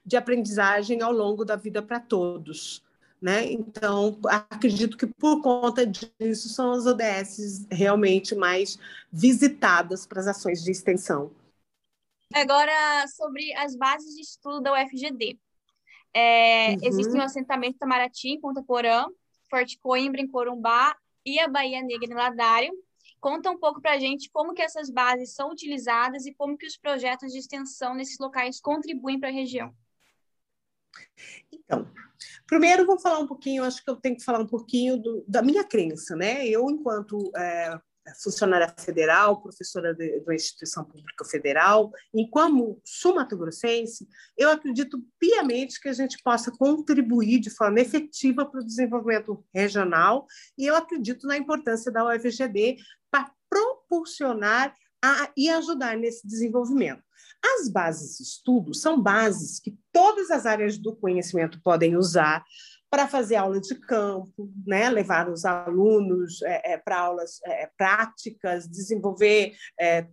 de 0.06 0.16
aprendizagem 0.16 1.02
ao 1.02 1.12
longo 1.12 1.44
da 1.44 1.56
vida 1.56 1.82
para 1.82 2.00
todos. 2.00 2.85
Né? 3.26 3.52
Então, 3.54 4.20
acredito 4.30 4.96
que 4.96 5.08
por 5.08 5.42
conta 5.42 5.84
disso 5.84 6.48
são 6.48 6.74
as 6.74 6.86
ODS 6.86 7.66
realmente 7.72 8.36
mais 8.36 8.78
visitadas 9.12 10.06
para 10.06 10.20
as 10.20 10.28
ações 10.28 10.64
de 10.64 10.70
extensão. 10.70 11.32
Agora, 12.32 12.72
sobre 13.08 13.52
as 13.56 13.76
bases 13.76 14.14
de 14.14 14.22
estudo 14.22 14.62
da 14.62 14.74
UFGD. 14.74 15.40
É, 16.14 16.74
uhum. 16.74 16.78
Existe 16.84 17.18
um 17.18 17.22
assentamento 17.22 17.78
Itamaraty, 17.78 18.30
em 18.30 18.40
Ponta 18.40 18.62
Porã, 18.62 19.08
Forte 19.50 19.80
Coimbra, 19.80 20.22
em 20.22 20.28
Corumbá, 20.28 20.96
e 21.26 21.40
a 21.40 21.48
Bahia 21.48 21.82
Negra, 21.82 22.06
em 22.06 22.14
Ladário. 22.14 22.74
Conta 23.20 23.50
um 23.50 23.58
pouco 23.58 23.82
para 23.82 23.94
a 23.94 24.00
gente 24.00 24.30
como 24.30 24.54
que 24.54 24.62
essas 24.62 24.92
bases 24.92 25.34
são 25.34 25.50
utilizadas 25.50 26.28
e 26.28 26.34
como 26.36 26.56
que 26.56 26.68
os 26.68 26.78
projetos 26.78 27.32
de 27.32 27.40
extensão 27.40 27.96
nesses 27.96 28.20
locais 28.20 28.62
contribuem 28.62 29.20
para 29.20 29.30
a 29.30 29.34
região. 29.34 29.76
Então, 31.52 31.88
primeiro 32.48 32.86
vou 32.86 33.00
falar 33.00 33.20
um 33.20 33.28
pouquinho, 33.28 33.64
acho 33.64 33.84
que 33.84 33.90
eu 33.90 33.96
tenho 33.96 34.16
que 34.16 34.24
falar 34.24 34.40
um 34.40 34.48
pouquinho 34.48 34.98
do, 34.98 35.24
da 35.28 35.42
minha 35.42 35.64
crença, 35.64 36.16
né? 36.16 36.48
Eu, 36.48 36.70
enquanto 36.70 37.32
é, 37.36 37.80
funcionária 38.22 38.74
federal, 38.78 39.42
professora 39.42 39.94
de, 39.94 40.20
de, 40.20 40.26
uma 40.26 40.36
instituição 40.36 40.84
pública 40.84 41.26
federal, 41.26 41.92
e 42.14 42.28
como 42.30 42.80
sumatogrossense, 42.84 44.08
eu 44.38 44.52
acredito 44.52 45.04
piamente 45.20 45.80
que 45.80 45.90
a 45.90 45.94
gente 45.94 46.22
possa 46.24 46.52
contribuir 46.52 47.40
de 47.40 47.50
forma 47.50 47.80
efetiva 47.80 48.46
para 48.46 48.62
o 48.62 48.66
desenvolvimento 48.66 49.44
regional, 49.54 50.28
e 50.58 50.66
eu 50.66 50.76
acredito 50.76 51.26
na 51.28 51.38
importância 51.38 51.92
da 51.92 52.06
UFGD 52.06 52.78
para 53.10 53.32
propulsionar 53.50 54.76
a, 55.04 55.32
e 55.36 55.50
ajudar 55.50 55.98
nesse 55.98 56.28
desenvolvimento. 56.28 57.05
As 57.54 57.70
bases 57.70 58.18
de 58.18 58.24
estudo 58.24 58.74
são 58.74 59.02
bases 59.02 59.60
que 59.60 59.78
todas 59.92 60.32
as 60.32 60.46
áreas 60.46 60.78
do 60.78 60.96
conhecimento 60.96 61.62
podem 61.62 61.96
usar 61.96 62.44
para 62.90 63.08
fazer 63.08 63.36
aula 63.36 63.60
de 63.60 63.76
campo, 63.76 64.52
né? 64.66 64.90
levar 64.90 65.30
os 65.30 65.44
alunos 65.46 66.42
é, 66.44 66.74
é, 66.74 66.78
para 66.78 67.00
aulas 67.00 67.40
é, 67.44 67.70
práticas, 67.78 68.68
desenvolver 68.68 69.54
é, 69.80 70.08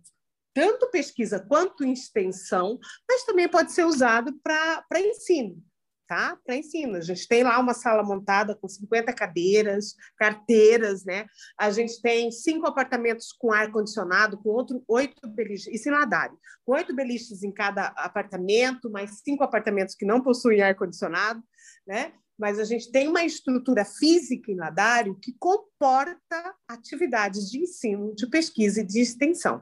tanto 0.53 0.89
pesquisa 0.91 1.39
quanto 1.39 1.83
extensão, 1.83 2.77
mas 3.09 3.23
também 3.23 3.47
pode 3.47 3.71
ser 3.71 3.85
usado 3.85 4.33
para 4.43 4.99
ensino 4.99 5.63
tá? 6.07 6.37
Para 6.45 6.55
ensino. 6.55 6.97
A 6.97 7.01
gente 7.01 7.27
tem 7.27 7.43
lá 7.43 7.59
uma 7.59 7.73
sala 7.73 8.03
montada 8.03 8.55
com 8.55 8.67
50 8.67 9.13
cadeiras, 9.13 9.95
carteiras, 10.17 11.03
né? 11.05 11.25
A 11.57 11.71
gente 11.71 12.01
tem 12.01 12.31
cinco 12.31 12.67
apartamentos 12.67 13.31
com 13.33 13.51
ar-condicionado, 13.51 14.37
com 14.37 14.49
outro, 14.49 14.83
oito 14.87 15.27
beliches, 15.29 15.85
em 15.85 15.89
Ladário, 15.91 16.37
com 16.65 16.73
oito 16.73 16.95
beliches 16.95 17.43
em 17.43 17.51
cada 17.51 17.87
apartamento, 17.97 18.89
mais 18.89 19.21
cinco 19.23 19.43
apartamentos 19.43 19.95
que 19.95 20.05
não 20.05 20.21
possuem 20.21 20.61
ar-condicionado, 20.61 21.41
né? 21.87 22.13
Mas 22.37 22.59
a 22.59 22.63
gente 22.63 22.91
tem 22.91 23.07
uma 23.07 23.23
estrutura 23.23 23.85
física 23.85 24.51
em 24.51 24.55
Ladário 24.55 25.17
que 25.21 25.33
comporta 25.33 26.55
atividades 26.67 27.49
de 27.49 27.59
ensino, 27.59 28.13
de 28.15 28.27
pesquisa 28.27 28.81
e 28.81 28.85
de 28.85 28.99
extensão. 28.99 29.61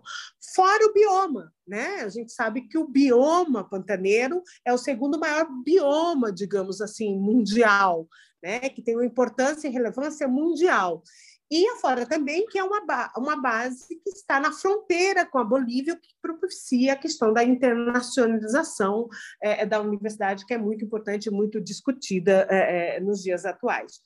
Fora 0.55 0.85
o 0.85 0.93
bioma, 0.93 1.53
né? 1.67 2.01
A 2.01 2.09
gente 2.09 2.31
sabe 2.31 2.61
que 2.67 2.77
o 2.77 2.87
bioma 2.87 3.67
pantaneiro 3.67 4.41
é 4.65 4.73
o 4.73 4.77
segundo 4.77 5.19
maior 5.19 5.47
bioma, 5.63 6.31
digamos 6.31 6.81
assim, 6.81 7.17
mundial, 7.17 8.07
né? 8.41 8.59
Que 8.69 8.81
tem 8.81 8.95
uma 8.95 9.05
importância 9.05 9.67
e 9.67 9.71
relevância 9.71 10.27
mundial. 10.27 11.03
E 11.51 11.67
afora 11.71 12.05
também, 12.05 12.47
que 12.47 12.57
é 12.57 12.63
uma, 12.63 12.85
ba 12.85 13.11
uma 13.17 13.35
base 13.35 13.99
que 14.01 14.09
está 14.09 14.39
na 14.39 14.53
fronteira 14.53 15.25
com 15.25 15.37
a 15.37 15.43
Bolívia, 15.43 15.97
que 15.97 16.15
propicia 16.21 16.93
a 16.93 16.95
questão 16.95 17.33
da 17.33 17.43
internacionalização 17.43 19.09
é, 19.43 19.65
da 19.65 19.81
universidade, 19.81 20.45
que 20.45 20.53
é 20.53 20.57
muito 20.57 20.85
importante, 20.85 21.29
muito 21.29 21.59
discutida 21.59 22.47
é, 22.49 22.95
é, 22.95 22.99
nos 23.01 23.21
dias 23.21 23.45
atuais. 23.45 23.99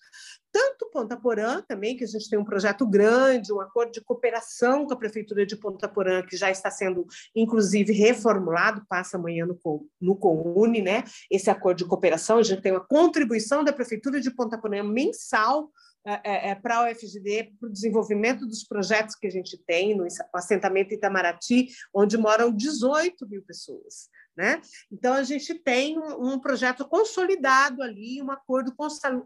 Tanto 0.52 0.90
Ponta 0.90 1.16
Porã 1.18 1.62
também, 1.68 1.96
que 1.96 2.04
a 2.04 2.08
gente 2.08 2.30
tem 2.30 2.40
um 2.40 2.46
projeto 2.46 2.88
grande, 2.88 3.54
um 3.54 3.60
acordo 3.60 3.92
de 3.92 4.02
cooperação 4.02 4.88
com 4.88 4.94
a 4.94 4.98
Prefeitura 4.98 5.46
de 5.46 5.56
Ponta 5.56 5.88
Porã, 5.88 6.24
que 6.24 6.38
já 6.38 6.50
está 6.50 6.72
sendo, 6.72 7.06
inclusive, 7.36 7.94
reformulado, 7.94 8.84
passa 8.90 9.18
amanhã 9.18 9.46
no, 9.46 9.60
no 10.02 10.16
COUNE, 10.16 10.82
né? 10.82 11.04
Esse 11.30 11.52
acordo 11.52 11.80
de 11.80 11.86
cooperação, 11.86 12.38
a 12.40 12.44
gente 12.44 12.62
tem 12.62 12.72
uma 12.72 12.88
contribuição 12.88 13.64
da 13.64 13.74
Prefeitura 13.74 14.20
de 14.20 14.32
Ponta 14.32 14.58
Porã 14.58 14.82
mensal 14.82 15.70
é, 16.06 16.22
é, 16.24 16.50
é 16.50 16.56
para 16.56 16.78
a 16.78 16.92
UFGD, 16.92 17.56
para 17.60 17.68
o 17.68 17.72
desenvolvimento 17.72 18.46
dos 18.46 18.64
projetos 18.64 19.16
que 19.16 19.28
a 19.28 19.32
gente 19.32 19.58
tem 19.66 19.96
no 19.96 20.06
assentamento 20.34 20.94
Itamaraty, 20.94 21.70
onde 21.94 22.18
moram 22.18 22.52
18 22.52 23.28
mil 23.28 23.42
pessoas. 23.42 24.10
Né? 24.38 24.62
Então, 24.92 25.14
a 25.14 25.24
gente 25.24 25.54
tem 25.54 25.98
um 25.98 26.38
projeto 26.38 26.86
consolidado 26.86 27.82
ali, 27.82 28.22
um 28.22 28.30
acordo 28.30 28.76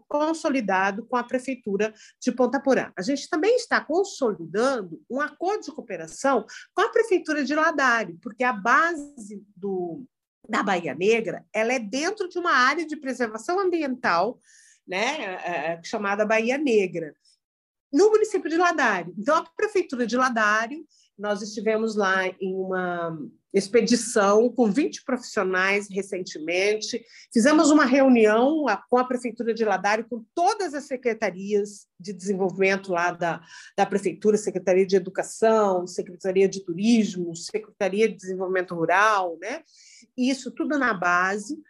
consolidado 0.08 1.04
com 1.04 1.16
a 1.16 1.24
Prefeitura 1.24 1.92
de 2.22 2.30
Ponta 2.30 2.60
Porã. 2.60 2.92
A 2.96 3.02
gente 3.02 3.28
também 3.28 3.56
está 3.56 3.80
consolidando 3.80 5.02
um 5.10 5.20
acordo 5.20 5.64
de 5.64 5.72
cooperação 5.72 6.46
com 6.72 6.82
a 6.82 6.90
Prefeitura 6.90 7.44
de 7.44 7.56
Ladário, 7.56 8.18
porque 8.22 8.44
a 8.44 8.52
base 8.52 9.44
do, 9.56 10.04
da 10.48 10.62
Bahia 10.62 10.94
Negra 10.94 11.44
ela 11.52 11.72
é 11.72 11.80
dentro 11.80 12.28
de 12.28 12.38
uma 12.38 12.52
área 12.52 12.86
de 12.86 12.96
preservação 12.96 13.58
ambiental 13.58 14.38
né, 14.90 15.80
chamada 15.84 16.26
Bahia 16.26 16.58
Negra, 16.58 17.14
no 17.92 18.10
município 18.10 18.50
de 18.50 18.56
Ladário. 18.56 19.14
Então, 19.16 19.36
a 19.36 19.44
prefeitura 19.56 20.04
de 20.04 20.16
Ladário, 20.16 20.84
nós 21.16 21.42
estivemos 21.42 21.94
lá 21.94 22.26
em 22.26 22.54
uma 22.54 23.16
expedição 23.52 24.48
com 24.48 24.70
20 24.70 25.04
profissionais 25.04 25.88
recentemente. 25.90 27.04
Fizemos 27.32 27.70
uma 27.70 27.84
reunião 27.84 28.64
com 28.88 28.96
a 28.96 29.04
Prefeitura 29.04 29.52
de 29.52 29.64
Ladário, 29.64 30.06
com 30.08 30.24
todas 30.34 30.72
as 30.72 30.84
secretarias 30.84 31.86
de 31.98 32.12
desenvolvimento 32.12 32.92
lá 32.92 33.10
da, 33.10 33.42
da 33.76 33.84
Prefeitura, 33.84 34.36
Secretaria 34.36 34.86
de 34.86 34.96
Educação, 34.96 35.86
Secretaria 35.86 36.48
de 36.48 36.64
Turismo, 36.64 37.34
Secretaria 37.36 38.08
de 38.08 38.14
Desenvolvimento 38.14 38.74
Rural, 38.74 39.36
né? 39.40 39.62
Isso 40.16 40.50
tudo 40.52 40.78
na 40.78 40.94
base. 40.94 41.60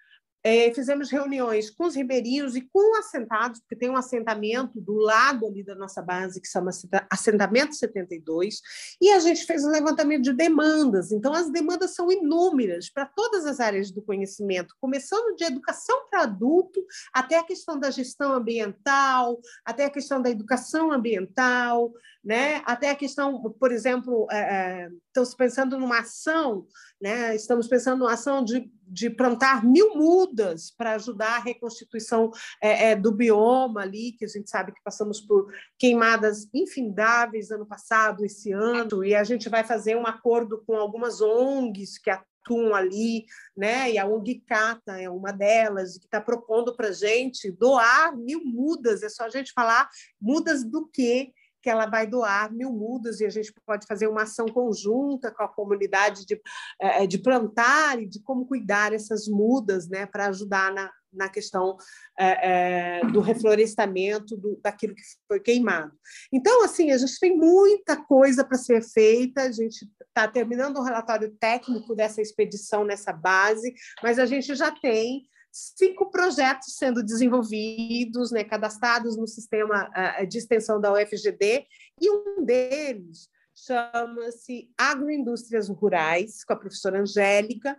É, 0.43 0.73
fizemos 0.73 1.11
reuniões 1.11 1.71
com 1.71 1.85
os 1.85 1.95
ribeirinhos 1.95 2.57
e 2.57 2.63
com 2.63 2.97
assentados, 2.99 3.61
porque 3.61 3.77
tem 3.77 3.91
um 3.91 3.97
assentamento 3.97 4.81
do 4.81 4.95
lado 4.95 5.47
ali 5.47 5.63
da 5.63 5.75
nossa 5.75 6.01
base, 6.01 6.41
que 6.41 6.49
chama 6.49 6.71
Assentamento 7.11 7.75
72, 7.75 8.61
e 9.01 9.11
a 9.11 9.19
gente 9.19 9.45
fez 9.45 9.65
um 9.65 9.71
levantamento 9.71 10.23
de 10.23 10.33
demandas. 10.33 11.13
Então, 11.13 11.35
as 11.35 11.51
demandas 11.51 11.95
são 11.95 12.11
inúmeras 12.11 12.89
para 12.89 13.05
todas 13.05 13.45
as 13.45 13.61
áreas 13.61 13.91
do 13.91 14.01
conhecimento, 14.01 14.75
começando 14.81 15.37
de 15.37 15.45
educação 15.45 16.09
para 16.09 16.23
adulto, 16.23 16.83
até 17.13 17.39
a 17.39 17.45
questão 17.45 17.79
da 17.79 17.91
gestão 17.91 18.33
ambiental, 18.33 19.39
até 19.65 19.85
a 19.85 19.91
questão 19.91 20.23
da 20.23 20.31
educação 20.31 20.91
ambiental, 20.91 21.93
né? 22.23 22.63
até 22.65 22.91
a 22.91 22.97
questão, 22.97 23.41
por 23.59 23.73
exemplo, 23.73 24.27
é, 24.31 24.39
é, 24.39 24.91
estamos 25.07 25.35
pensando 25.35 25.79
numa 25.79 26.01
ação, 26.01 26.67
né? 27.01 27.35
estamos 27.35 27.67
pensando 27.67 28.01
numa 28.01 28.13
ação 28.13 28.45
de 28.45 28.71
de 28.91 29.09
plantar 29.09 29.65
mil 29.65 29.95
mudas 29.95 30.73
para 30.77 30.95
ajudar 30.95 31.37
a 31.37 31.39
reconstituição 31.39 32.31
é, 32.61 32.91
é, 32.91 32.97
do 32.97 33.13
bioma 33.13 33.83
ali, 33.83 34.13
que 34.13 34.25
a 34.25 34.29
gente 34.29 34.51
sabe 34.51 34.73
que 34.73 34.83
passamos 34.83 35.21
por 35.21 35.47
queimadas 35.79 36.49
infindáveis 36.53 37.53
ano 37.53 37.65
passado, 37.65 38.25
esse 38.25 38.51
ano, 38.51 39.05
e 39.05 39.15
a 39.15 39.23
gente 39.23 39.49
vai 39.49 39.63
fazer 39.63 39.97
um 39.97 40.07
acordo 40.07 40.63
com 40.67 40.75
algumas 40.75 41.21
ONGs 41.21 41.99
que 41.99 42.11
atuam 42.11 42.75
ali, 42.75 43.27
né? 43.57 43.93
E 43.93 43.99
a 43.99 44.07
ONG 44.07 44.43
Cata 44.45 45.01
é 45.01 45.09
uma 45.09 45.31
delas, 45.31 45.97
que 45.97 46.07
está 46.07 46.21
propondo 46.21 46.75
para 46.75 46.89
a 46.89 46.93
gente 46.93 47.53
doar 47.53 48.17
mil 48.17 48.45
mudas, 48.45 49.05
é 49.05 49.09
só 49.09 49.25
a 49.25 49.31
gente 49.31 49.53
falar 49.53 49.89
mudas 50.21 50.65
do 50.65 50.89
quê? 50.89 51.33
Que 51.63 51.69
ela 51.69 51.87
vai 51.87 52.07
doar 52.07 52.53
mil 52.53 52.73
mudas 52.73 53.21
e 53.21 53.27
a 53.27 53.31
gente 53.31 53.53
pode 53.67 53.87
fazer 53.87 54.07
uma 54.07 54.23
ação 54.23 54.47
conjunta 54.47 55.31
com 55.31 55.43
a 55.43 55.49
comunidade 55.49 56.25
de, 56.25 56.41
é, 56.81 57.07
de 57.07 57.19
plantar 57.19 58.01
e 58.01 58.07
de 58.07 58.21
como 58.23 58.47
cuidar 58.47 58.93
essas 58.93 59.29
mudas 59.29 59.89
né, 59.89 60.07
para 60.07 60.27
ajudar 60.27 60.73
na, 60.73 60.91
na 61.13 61.29
questão 61.29 61.77
é, 62.19 63.01
é, 63.01 63.07
do 63.07 63.21
reflorestamento 63.21 64.37
do, 64.37 64.59
daquilo 64.63 64.95
que 64.95 65.03
foi 65.27 65.41
queimado. 65.41 65.93
Então, 66.33 66.65
assim, 66.65 66.93
a 66.93 66.99
gente 66.99 67.19
tem 67.19 67.37
muita 67.37 67.97
coisa 67.97 68.45
para 68.45 68.57
ser 68.57 68.83
feita, 68.83 69.43
a 69.43 69.53
gente 69.53 69.89
está 70.09 70.27
terminando 70.29 70.77
o 70.77 70.81
um 70.81 70.85
relatório 70.85 71.31
técnico 71.39 71.95
dessa 71.95 72.23
expedição 72.23 72.85
nessa 72.85 73.13
base, 73.13 73.75
mas 74.03 74.19
a 74.19 74.27
gente 74.27 74.55
já 74.55 74.71
tem 74.71 75.29
cinco 75.51 76.11
projetos 76.11 76.77
sendo 76.77 77.03
desenvolvidos, 77.03 78.31
né, 78.31 78.45
cadastrados 78.45 79.17
no 79.17 79.27
sistema 79.27 79.91
uh, 79.91 80.27
de 80.27 80.39
extensão 80.39 80.81
da 80.81 80.93
UFGD, 80.93 81.67
e 82.01 82.11
um 82.11 82.45
deles 82.45 83.29
chama-se 83.55 84.71
Agroindústrias 84.79 85.69
Rurais, 85.69 86.45
com 86.45 86.53
a 86.53 86.57
professora 86.57 87.01
Angélica, 87.01 87.77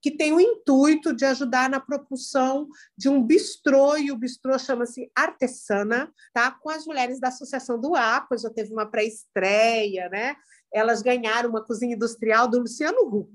que 0.00 0.10
tem 0.10 0.34
o 0.34 0.40
intuito 0.40 1.14
de 1.14 1.24
ajudar 1.24 1.70
na 1.70 1.80
propulsão 1.80 2.68
de 2.96 3.08
um 3.08 3.22
bistrô, 3.22 3.96
e 3.96 4.12
o 4.12 4.16
bistrô 4.16 4.58
chama-se 4.58 5.10
Artesana, 5.14 6.12
tá? 6.32 6.50
com 6.50 6.68
as 6.68 6.84
mulheres 6.84 7.18
da 7.18 7.28
Associação 7.28 7.80
do 7.80 7.94
APA, 7.94 8.36
já 8.36 8.50
teve 8.50 8.72
uma 8.72 8.84
pré-estreia, 8.84 10.08
né? 10.10 10.36
elas 10.74 11.00
ganharam 11.00 11.48
uma 11.48 11.64
cozinha 11.64 11.94
industrial 11.94 12.48
do 12.48 12.58
Luciano 12.58 13.06
Huck. 13.06 13.32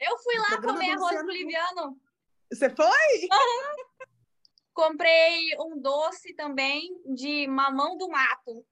Eu 0.00 0.18
fui 0.18 0.36
lá 0.38 0.60
comer 0.60 0.92
arroz 0.92 1.22
boliviano. 1.22 1.96
Você 2.54 2.70
foi? 2.70 2.86
Uhum. 2.86 4.06
Comprei 4.72 5.56
um 5.58 5.80
doce 5.80 6.34
também 6.34 7.00
de 7.14 7.46
mamão 7.48 7.96
do 7.96 8.08
mato. 8.08 8.64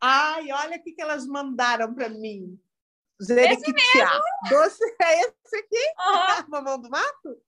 Ai, 0.00 0.52
olha 0.52 0.76
o 0.76 0.82
que 0.82 0.94
elas 0.98 1.26
mandaram 1.26 1.92
para 1.94 2.08
mim. 2.08 2.58
Zeriquitia. 3.22 4.08
Doce 4.48 4.84
é 5.00 5.20
esse 5.20 5.56
aqui? 5.56 5.94
Uhum. 5.98 6.48
mamão 6.48 6.80
do 6.80 6.90
mato? 6.90 7.40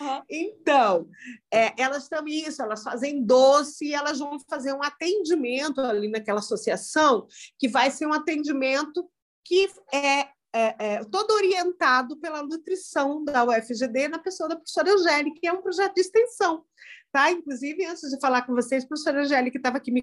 Uhum. 0.00 0.22
Então, 0.30 1.08
é, 1.52 1.80
elas 1.80 2.08
também 2.08 2.46
isso, 2.46 2.62
elas 2.62 2.82
fazem 2.82 3.24
doce 3.24 3.86
e 3.86 3.94
elas 3.94 4.20
vão 4.20 4.38
fazer 4.48 4.72
um 4.72 4.82
atendimento 4.82 5.80
ali 5.80 6.08
naquela 6.08 6.38
associação, 6.38 7.26
que 7.58 7.68
vai 7.68 7.90
ser 7.90 8.06
um 8.06 8.12
atendimento 8.12 9.10
que 9.44 9.68
é 9.92 10.28
é, 10.54 10.74
é, 10.78 11.04
todo 11.04 11.32
orientado 11.32 12.16
pela 12.18 12.42
nutrição 12.42 13.24
da 13.24 13.44
UFGD 13.44 14.06
na 14.08 14.20
pessoa 14.20 14.48
da 14.48 14.56
professora 14.56 14.92
Angélica, 14.92 15.40
que 15.40 15.48
é 15.48 15.52
um 15.52 15.60
projeto 15.60 15.94
de 15.94 16.00
extensão. 16.00 16.64
Tá? 17.10 17.30
Inclusive, 17.30 17.84
antes 17.84 18.08
de 18.08 18.20
falar 18.20 18.42
com 18.42 18.54
vocês, 18.54 18.84
a 18.84 18.86
professora 18.86 19.22
Angélica 19.22 19.56
estava 19.56 19.78
aqui 19.78 19.90
me 19.90 20.02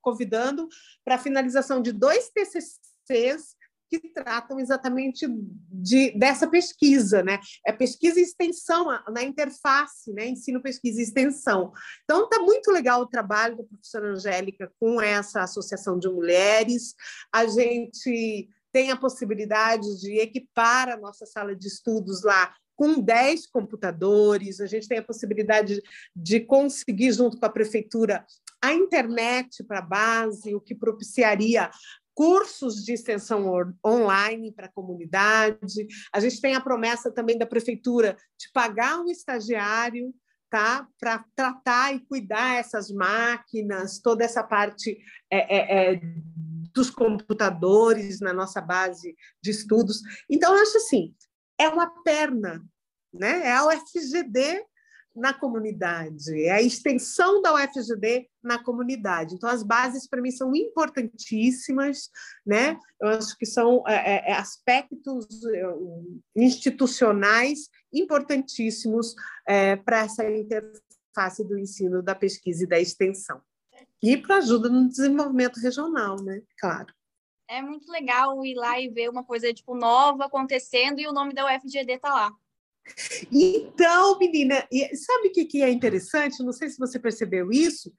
convidando 0.00 0.68
para 1.04 1.16
a 1.16 1.18
finalização 1.18 1.82
de 1.82 1.92
dois 1.92 2.30
TCCs 2.30 3.56
que 3.88 4.00
tratam 4.10 4.60
exatamente 4.60 5.26
de, 5.26 6.10
dessa 6.10 6.46
pesquisa, 6.46 7.22
né? 7.22 7.40
É 7.66 7.72
pesquisa 7.72 8.20
e 8.20 8.22
extensão 8.22 8.86
na 9.10 9.22
interface, 9.22 10.12
né? 10.12 10.26
Ensino, 10.28 10.60
pesquisa 10.60 11.00
e 11.00 11.04
extensão. 11.04 11.72
Então, 12.04 12.24
está 12.24 12.38
muito 12.40 12.70
legal 12.70 13.00
o 13.00 13.06
trabalho 13.06 13.56
da 13.56 13.64
professora 13.64 14.12
Angélica 14.12 14.70
com 14.78 15.00
essa 15.00 15.42
associação 15.42 15.98
de 15.98 16.08
mulheres. 16.08 16.94
A 17.32 17.46
gente 17.46 18.48
tem 18.78 18.92
a 18.92 18.96
possibilidade 18.96 20.00
de 20.00 20.20
equipar 20.20 20.88
a 20.88 20.96
nossa 20.96 21.26
sala 21.26 21.52
de 21.52 21.66
estudos 21.66 22.22
lá 22.22 22.54
com 22.76 23.00
10 23.00 23.48
computadores, 23.48 24.60
a 24.60 24.66
gente 24.66 24.86
tem 24.86 24.98
a 24.98 25.04
possibilidade 25.04 25.82
de 26.14 26.38
conseguir, 26.38 27.10
junto 27.10 27.40
com 27.40 27.44
a 27.44 27.50
prefeitura, 27.50 28.24
a 28.62 28.72
internet 28.72 29.64
para 29.64 29.80
a 29.80 29.82
base, 29.82 30.54
o 30.54 30.60
que 30.60 30.76
propiciaria 30.76 31.68
cursos 32.14 32.84
de 32.84 32.92
extensão 32.92 33.52
online 33.84 34.52
para 34.52 34.66
a 34.66 34.72
comunidade. 34.72 35.88
A 36.12 36.20
gente 36.20 36.40
tem 36.40 36.54
a 36.54 36.60
promessa 36.60 37.10
também 37.10 37.36
da 37.36 37.46
prefeitura 37.46 38.16
de 38.38 38.48
pagar 38.52 39.00
um 39.00 39.10
estagiário 39.10 40.14
tá? 40.48 40.86
para 41.00 41.24
tratar 41.34 41.96
e 41.96 42.00
cuidar 42.06 42.60
essas 42.60 42.92
máquinas, 42.92 43.98
toda 43.98 44.24
essa 44.24 44.44
parte 44.44 44.98
é, 45.28 45.56
é, 45.56 45.94
é 45.94 46.00
dos 46.78 46.90
computadores 46.90 48.20
na 48.20 48.32
nossa 48.32 48.60
base 48.60 49.16
de 49.42 49.50
estudos. 49.50 50.00
Então, 50.30 50.54
acho 50.54 50.76
assim, 50.76 51.12
é 51.58 51.68
uma 51.68 51.90
perna, 52.04 52.64
né? 53.12 53.48
é 53.48 53.52
a 53.52 53.66
UFGD 53.66 54.64
na 55.16 55.34
comunidade, 55.34 56.44
é 56.44 56.52
a 56.52 56.62
extensão 56.62 57.42
da 57.42 57.52
UFGD 57.52 58.28
na 58.40 58.62
comunidade. 58.62 59.34
Então, 59.34 59.50
as 59.50 59.64
bases, 59.64 60.06
para 60.06 60.22
mim, 60.22 60.30
são 60.30 60.54
importantíssimas, 60.54 62.08
né? 62.46 62.78
Eu 63.00 63.08
acho 63.08 63.36
que 63.36 63.44
são 63.44 63.82
é, 63.88 63.94
é, 63.94 64.30
é 64.30 64.34
aspectos 64.34 65.26
é, 65.46 65.64
institucionais 66.36 67.68
importantíssimos 67.92 69.16
é, 69.48 69.74
para 69.74 70.04
essa 70.04 70.24
interface 70.30 71.42
do 71.42 71.58
ensino, 71.58 72.00
da 72.00 72.14
pesquisa 72.14 72.62
e 72.62 72.68
da 72.68 72.78
extensão. 72.78 73.42
E 74.02 74.16
para 74.16 74.36
ajuda 74.36 74.68
no 74.68 74.88
desenvolvimento 74.88 75.60
regional, 75.60 76.16
né? 76.22 76.42
Claro. 76.58 76.94
É 77.48 77.62
muito 77.62 77.90
legal 77.90 78.44
ir 78.44 78.54
lá 78.54 78.80
e 78.80 78.88
ver 78.88 79.08
uma 79.08 79.24
coisa 79.24 79.52
tipo 79.52 79.74
nova 79.74 80.26
acontecendo 80.26 81.00
e 81.00 81.06
o 81.06 81.12
nome 81.12 81.32
da 81.32 81.46
UFGD 81.46 81.98
tá 81.98 82.12
lá. 82.12 82.32
Então, 83.32 84.18
menina, 84.18 84.66
sabe 84.94 85.28
o 85.28 85.32
que, 85.32 85.44
que 85.44 85.62
é 85.62 85.70
interessante? 85.70 86.42
Não 86.42 86.52
sei 86.52 86.68
se 86.68 86.78
você 86.78 86.98
percebeu 86.98 87.50
isso. 87.50 87.92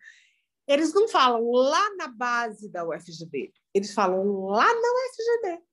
Eles 0.67 0.93
não 0.93 1.07
falam 1.07 1.49
lá 1.51 1.95
na 1.95 2.07
base 2.07 2.69
da 2.69 2.87
UFGD, 2.87 3.51
eles 3.73 3.91
falam 3.91 4.45
lá 4.45 4.65
na 4.65 4.71
UFGD. 4.71 5.63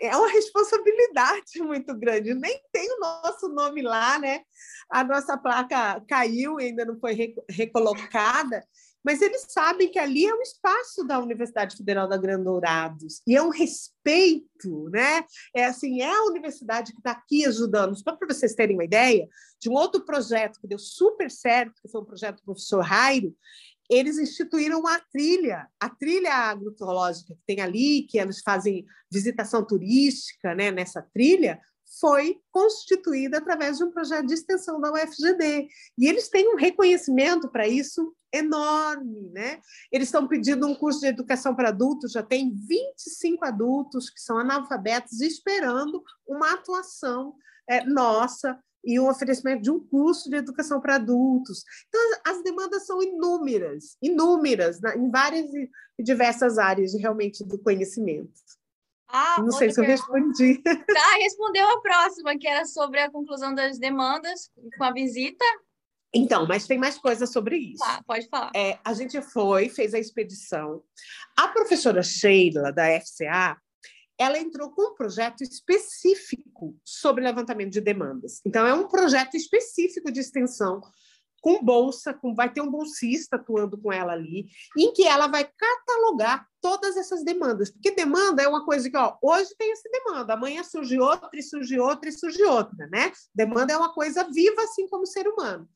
É 0.00 0.16
uma 0.16 0.28
responsabilidade 0.28 1.52
muito 1.62 1.94
grande. 1.96 2.34
Nem 2.34 2.60
tem 2.72 2.90
o 2.90 2.98
nosso 2.98 3.48
nome 3.48 3.82
lá, 3.82 4.18
né? 4.18 4.42
A 4.90 5.04
nossa 5.04 5.38
placa 5.38 6.02
caiu, 6.08 6.58
ainda 6.58 6.84
não 6.84 6.98
foi 6.98 7.36
recolocada, 7.48 8.66
mas 9.06 9.22
eles 9.22 9.46
sabem 9.48 9.88
que 9.88 10.00
ali 10.00 10.26
é 10.26 10.34
um 10.34 10.42
espaço 10.42 11.04
da 11.04 11.20
Universidade 11.20 11.76
Federal 11.76 12.08
da 12.08 12.16
Grande 12.16 12.42
Dourados 12.42 13.22
e 13.24 13.36
é 13.36 13.40
um 13.40 13.50
respeito, 13.50 14.90
né? 14.90 15.24
É 15.54 15.66
assim, 15.66 16.02
é 16.02 16.12
a 16.12 16.24
universidade 16.24 16.90
que 16.90 16.98
está 16.98 17.12
aqui 17.12 17.46
ajudando. 17.46 17.96
Só 17.96 18.16
para 18.16 18.34
vocês 18.34 18.56
terem 18.56 18.74
uma 18.74 18.84
ideia 18.84 19.28
de 19.60 19.70
um 19.70 19.74
outro 19.74 20.04
projeto 20.04 20.58
que 20.60 20.66
deu 20.66 20.80
super 20.80 21.30
certo, 21.30 21.80
que 21.80 21.88
foi 21.88 22.00
um 22.00 22.04
projeto 22.04 22.38
do 22.38 22.46
professor 22.46 22.82
Rairo, 22.82 23.32
eles 23.88 24.18
instituíram 24.18 24.80
uma 24.80 24.98
trilha, 25.12 25.68
a 25.78 25.88
trilha 25.88 26.34
agroecológica 26.34 27.32
que 27.32 27.42
tem 27.46 27.60
ali, 27.60 28.08
que 28.10 28.18
eles 28.18 28.40
fazem 28.40 28.84
visitação 29.08 29.64
turística 29.64 30.52
né, 30.52 30.72
nessa 30.72 31.00
trilha, 31.00 31.60
foi 32.00 32.40
constituída 32.50 33.38
através 33.38 33.78
de 33.78 33.84
um 33.84 33.90
projeto 33.90 34.26
de 34.26 34.34
extensão 34.34 34.80
da 34.80 34.92
UFGD. 34.92 35.68
E 35.98 36.06
eles 36.06 36.28
têm 36.28 36.52
um 36.52 36.56
reconhecimento 36.56 37.48
para 37.48 37.66
isso 37.66 38.14
enorme. 38.32 39.30
Né? 39.32 39.60
Eles 39.90 40.08
estão 40.08 40.26
pedindo 40.26 40.66
um 40.66 40.74
curso 40.74 41.00
de 41.00 41.06
educação 41.06 41.54
para 41.54 41.68
adultos, 41.68 42.12
já 42.12 42.22
tem 42.22 42.54
25 42.54 43.44
adultos 43.44 44.10
que 44.10 44.20
são 44.20 44.38
analfabetos 44.38 45.20
esperando 45.20 46.02
uma 46.26 46.52
atuação 46.52 47.34
é, 47.68 47.84
nossa 47.84 48.58
e 48.84 49.00
o 49.00 49.10
oferecimento 49.10 49.62
de 49.62 49.70
um 49.70 49.80
curso 49.80 50.30
de 50.30 50.36
educação 50.36 50.80
para 50.80 50.94
adultos. 50.94 51.64
Então, 51.88 52.00
as 52.24 52.42
demandas 52.44 52.86
são 52.86 53.02
inúmeras, 53.02 53.96
inúmeras, 54.00 54.80
em 54.96 55.10
várias 55.10 55.52
e 55.98 56.02
diversas 56.02 56.56
áreas 56.56 56.94
realmente 56.94 57.44
do 57.44 57.58
conhecimento. 57.58 58.30
Ah, 59.08 59.36
Não 59.40 59.52
sei 59.52 59.70
se 59.70 59.80
eu 59.80 59.84
respondi. 59.84 60.62
Tá, 60.64 61.16
respondeu 61.18 61.68
a 61.68 61.80
próxima, 61.80 62.36
que 62.38 62.46
era 62.46 62.64
sobre 62.64 63.00
a 63.00 63.10
conclusão 63.10 63.54
das 63.54 63.78
demandas 63.78 64.50
com 64.76 64.84
a 64.84 64.92
visita. 64.92 65.44
Então, 66.14 66.46
mas 66.46 66.66
tem 66.66 66.78
mais 66.78 66.98
coisa 66.98 67.26
sobre 67.26 67.56
isso. 67.56 67.84
Tá, 67.84 68.02
pode 68.06 68.28
falar. 68.28 68.50
É, 68.54 68.78
a 68.84 68.92
gente 68.94 69.20
foi, 69.20 69.68
fez 69.68 69.92
a 69.94 69.98
expedição. 69.98 70.82
A 71.36 71.48
professora 71.48 72.02
Sheila, 72.02 72.72
da 72.72 72.86
FCA, 73.00 73.56
ela 74.18 74.38
entrou 74.38 74.70
com 74.70 74.92
um 74.92 74.94
projeto 74.94 75.42
específico 75.42 76.74
sobre 76.84 77.22
levantamento 77.22 77.72
de 77.72 77.80
demandas. 77.80 78.40
Então, 78.46 78.66
é 78.66 78.72
um 78.72 78.88
projeto 78.88 79.36
específico 79.36 80.10
de 80.10 80.20
extensão 80.20 80.80
com 81.40 81.62
bolsa, 81.62 82.12
com, 82.14 82.34
vai 82.34 82.52
ter 82.52 82.60
um 82.60 82.70
bolsista 82.70 83.36
atuando 83.36 83.78
com 83.78 83.92
ela 83.92 84.12
ali, 84.12 84.46
em 84.76 84.92
que 84.92 85.06
ela 85.06 85.26
vai 85.26 85.44
catalogar 85.44 86.46
todas 86.60 86.96
essas 86.96 87.24
demandas, 87.24 87.70
porque 87.70 87.92
demanda 87.92 88.42
é 88.42 88.48
uma 88.48 88.64
coisa 88.64 88.90
que, 88.90 88.96
ó, 88.96 89.16
hoje 89.22 89.54
tem 89.56 89.72
essa 89.72 89.88
demanda, 89.90 90.34
amanhã 90.34 90.62
surge 90.62 90.98
outra, 90.98 91.28
e 91.32 91.42
surge 91.42 91.78
outra, 91.78 92.08
e 92.08 92.12
surge 92.12 92.42
outra, 92.42 92.88
né? 92.88 93.12
Demanda 93.34 93.72
é 93.72 93.76
uma 93.76 93.92
coisa 93.92 94.24
viva, 94.24 94.62
assim 94.62 94.88
como 94.88 95.04
o 95.04 95.06
ser 95.06 95.28
humano 95.28 95.68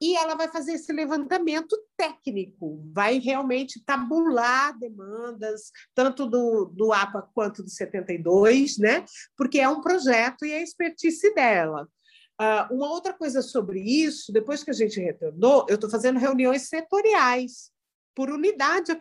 e 0.00 0.16
ela 0.16 0.34
vai 0.34 0.48
fazer 0.48 0.72
esse 0.72 0.92
levantamento 0.92 1.76
técnico, 1.96 2.80
vai 2.92 3.18
realmente 3.18 3.82
tabular 3.84 4.78
demandas, 4.78 5.72
tanto 5.94 6.26
do, 6.26 6.66
do 6.66 6.92
APA 6.92 7.28
quanto 7.34 7.62
do 7.62 7.70
72, 7.70 8.78
né? 8.78 9.04
porque 9.36 9.58
é 9.58 9.68
um 9.68 9.80
projeto 9.80 10.44
e 10.44 10.52
é 10.52 10.58
a 10.58 10.62
expertise 10.62 11.34
dela. 11.34 11.88
Uh, 12.40 12.72
uma 12.74 12.90
outra 12.90 13.12
coisa 13.12 13.42
sobre 13.42 13.80
isso, 13.80 14.32
depois 14.32 14.62
que 14.62 14.70
a 14.70 14.74
gente 14.74 15.00
retornou, 15.00 15.66
eu 15.68 15.74
estou 15.74 15.90
fazendo 15.90 16.18
reuniões 16.18 16.68
setoriais 16.68 17.72
por 18.14 18.30
unidade 18.30 18.92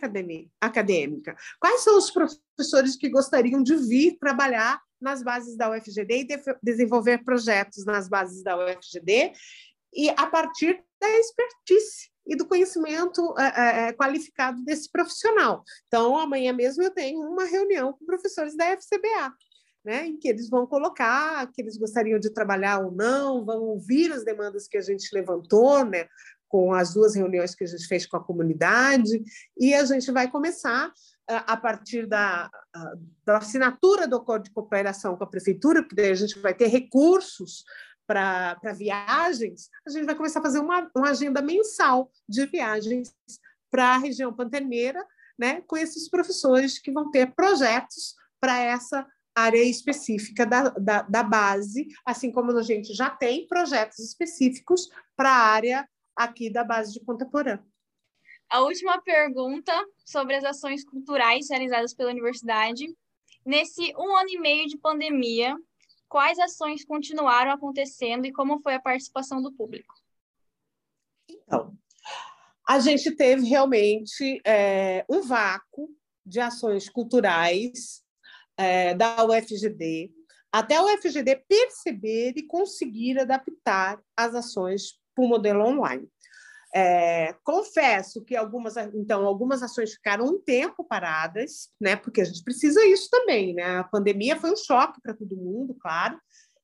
acadêmica. 0.62 1.36
Quais 1.60 1.82
são 1.82 1.97
os 1.97 2.12
professores 2.12 2.95
que 2.95 3.10
gostariam 3.10 3.63
de 3.63 3.76
vir 3.76 4.17
trabalhar 4.19 4.80
nas 5.00 5.23
bases 5.23 5.56
da 5.56 5.71
UFGD 5.71 6.19
e 6.19 6.23
de 6.26 6.38
desenvolver 6.62 7.23
projetos 7.23 7.86
nas 7.86 8.08
bases 8.08 8.43
da 8.43 8.58
UFGD 8.58 9.34
e 9.93 10.10
a 10.10 10.28
partir 10.28 10.84
da 11.00 11.10
expertise 11.10 12.12
e 12.28 12.36
do 12.36 12.45
conhecimento 12.45 13.34
é, 13.39 13.88
é, 13.88 13.93
qualificado 13.93 14.63
desse 14.63 14.91
profissional. 14.91 15.63
Então, 15.88 16.17
amanhã 16.17 16.52
mesmo 16.54 16.84
eu 16.84 16.91
tenho 16.91 17.21
uma 17.21 17.45
reunião 17.45 17.93
com 17.93 18.06
professores 18.06 18.56
da 18.56 18.65
FCBA, 18.65 19.34
né, 19.88 20.06
em 20.06 20.17
que 20.17 20.28
eles 20.28 20.50
vão 20.50 20.67
colocar 20.67 21.50
que 21.54 21.62
eles 21.62 21.78
gostariam 21.78 22.19
de 22.19 22.30
trabalhar 22.30 22.80
ou 22.80 22.91
não, 22.91 23.45
vão 23.45 23.62
ouvir 23.62 24.12
as 24.12 24.26
demandas 24.26 24.67
que 24.67 24.78
a 24.78 24.82
gente 24.82 25.08
levantou, 25.13 25.86
né, 25.86 26.10
com 26.50 26.73
as 26.73 26.93
duas 26.93 27.15
reuniões 27.15 27.56
que 27.56 27.63
a 27.63 27.67
gente 27.67 27.88
fez 27.88 28.06
com 28.06 28.17
a 28.17 28.23
comunidade, 28.23 29.23
e 29.58 29.73
a 29.73 29.86
gente 29.86 30.12
vai 30.12 30.30
começar 30.30 30.91
a 31.26 31.56
partir 31.56 32.06
da, 32.06 32.50
da 33.26 33.38
assinatura 33.38 34.10
do 34.10 34.17
acordo 34.17 34.43
de 34.43 34.52
cooperação 34.52 35.15
com 35.15 35.23
a 35.23 35.30
prefeitura, 35.30 35.82
porque 35.82 35.95
daí 35.95 36.12
a 36.12 36.15
gente 36.15 36.38
vai 36.39 36.54
ter 36.54 36.67
recursos 36.67 37.63
para 38.06 38.58
viagens, 38.76 39.69
a 39.88 39.89
gente 39.89 40.06
vai 40.06 40.15
começar 40.15 40.39
a 40.39 40.43
fazer 40.43 40.60
uma, 40.60 40.91
uma 40.93 41.12
agenda 41.12 41.41
mensal 41.41 42.12
de 42.28 42.45
viagens 42.45 43.15
para 43.71 43.95
a 43.95 43.97
região 43.97 44.34
pantaneira, 44.34 45.02
né, 45.39 45.62
com 45.62 45.78
esses 45.78 46.10
professores 46.10 46.78
que 46.78 46.91
vão 46.91 47.10
ter 47.10 47.34
projetos 47.34 48.15
para 48.38 48.60
essa 48.60 49.08
área 49.38 49.63
específica 49.63 50.45
da, 50.45 50.69
da, 50.69 51.02
da, 51.04 51.23
base, 51.23 51.88
assim 52.04 52.32
como 52.32 52.52
a 52.58 52.63
gente 52.63 52.91
já 52.93 53.08
tem 53.08 53.47
projetos 53.47 54.00
específicos 54.00 54.89
para 55.15 55.30
a 55.30 55.45
área 55.54 55.88
aqui 56.15 56.50
da 56.50 56.63
base 56.63 56.91
de 56.91 57.00
Ponta 57.02 57.23
Porã. 57.23 57.60
A 58.50 58.62
última 58.62 59.00
pergunta 59.02 59.71
sobre 60.04 60.36
as 60.36 60.43
ações 60.43 60.84
culturais 60.84 61.50
realizadas 61.50 61.93
pela 61.93 62.10
universidade. 62.10 62.88
Nesse 63.45 63.93
um 63.95 64.15
ano 64.15 64.30
e 64.30 64.39
meio 64.39 64.65
de 64.67 64.78
pandemia, 64.78 65.56
quais 66.10 66.39
ações 66.39 66.84
continuaram 66.84 67.52
acontecendo 67.52 68.26
e 68.26 68.32
como 68.32 68.60
foi 68.62 68.73
a 68.73 68.82
participação 68.82 69.41
do 69.41 69.54
público? 69.54 69.93
Então, 71.30 71.78
a 72.67 72.80
gente 72.80 73.12
teve 73.12 73.45
realmente 73.45 74.41
é, 74.43 75.06
um 75.08 75.21
vácuo 75.21 75.89
de 76.26 76.39
ações 76.39 76.89
culturais 76.89 78.04
é, 78.58 78.93
da 78.93 79.24
UFGD, 79.26 80.12
até 80.52 80.76
a 80.76 80.84
UFGD 80.84 81.43
perceber 81.48 82.34
e 82.36 82.43
conseguir 82.43 83.20
adaptar 83.20 84.00
as 84.15 84.34
ações 84.34 84.93
para 85.15 85.26
o 85.26 85.28
modelo 85.28 85.63
online. 85.65 86.08
É, 86.76 87.34
confesso 87.43 88.24
que 88.24 88.36
algumas, 88.36 88.76
então, 88.93 89.26
algumas 89.26 89.63
ações 89.63 89.93
ficaram 89.93 90.26
um 90.26 90.39
tempo 90.39 90.84
paradas, 90.84 91.70
né? 91.80 91.96
Porque 91.96 92.22
a 92.22 92.26
gente 92.26 92.43
precisa 92.43 92.86
isso 92.86 93.10
também, 93.10 93.54
né? 93.54 93.80
A 93.80 93.84
pandemia 93.84 94.36
foi 94.36 94.52
um 94.52 94.58
choque 94.58 95.02
para 95.02 95.13
todo 95.13 95.36
mundo, 95.36 95.76
claro. 95.80 96.20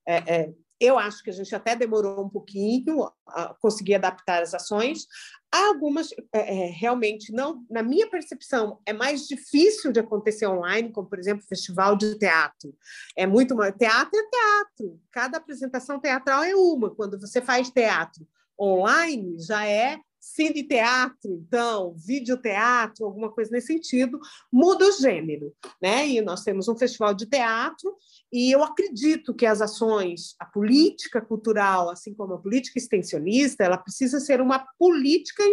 É, 0.08 0.17
é, 0.36 0.53
eu 0.79 0.99
acho 0.99 1.23
que 1.23 1.29
a 1.29 1.34
gente 1.34 1.56
até 1.56 1.75
demorou 1.75 2.25
um 2.25 2.29
pouquinho 2.29 3.10
a 3.27 3.56
conseguir 3.62 3.95
adaptar 3.95 4.43
as 4.43 4.53
ações. 4.53 5.06
Há 5.53 5.67
algumas 5.67 6.09
é, 6.33 6.65
é, 6.65 6.71
realmente 6.71 7.31
não, 7.31 7.63
na 7.69 7.83
minha 7.83 8.09
percepção, 8.09 8.79
é 8.87 8.91
mais 8.91 9.27
difícil 9.27 9.91
de 9.91 9.99
acontecer 9.99 10.47
online, 10.47 10.91
como 10.91 11.07
por 11.07 11.19
exemplo, 11.19 11.45
festival 11.47 11.95
de 11.95 12.17
teatro. 12.17 12.75
É 13.15 13.27
muito 13.27 13.55
mais 13.55 13.75
teatro 13.75 14.19
é 14.19 14.29
teatro. 14.29 14.99
Cada 15.11 15.37
apresentação 15.37 15.99
teatral 15.99 16.43
é 16.43 16.55
uma. 16.55 16.89
Quando 16.89 17.19
você 17.19 17.39
faz 17.39 17.69
teatro 17.69 18.27
online 18.59 19.39
já 19.39 19.63
é 19.67 19.99
cine 20.23 20.63
teatro, 20.63 21.43
então, 21.45 21.93
videoteatro, 21.97 23.05
alguma 23.05 23.29
coisa 23.29 23.51
nesse 23.51 23.67
sentido, 23.67 24.17
muda 24.49 24.88
o 24.88 24.91
gênero, 24.93 25.53
né? 25.81 26.07
E 26.07 26.21
nós 26.21 26.45
temos 26.45 26.69
um 26.69 26.77
festival 26.77 27.13
de 27.13 27.25
teatro 27.25 27.93
e 28.31 28.49
eu 28.49 28.63
acredito 28.63 29.33
que 29.33 29.45
as 29.45 29.62
ações, 29.62 30.33
a 30.39 30.45
política 30.45 31.19
cultural, 31.21 31.89
assim 31.89 32.13
como 32.13 32.36
a 32.36 32.41
política 32.41 32.79
extensionista, 32.79 33.65
ela 33.65 33.77
precisa 33.77 34.21
ser 34.21 34.39
uma 34.39 34.65
política 34.79 35.43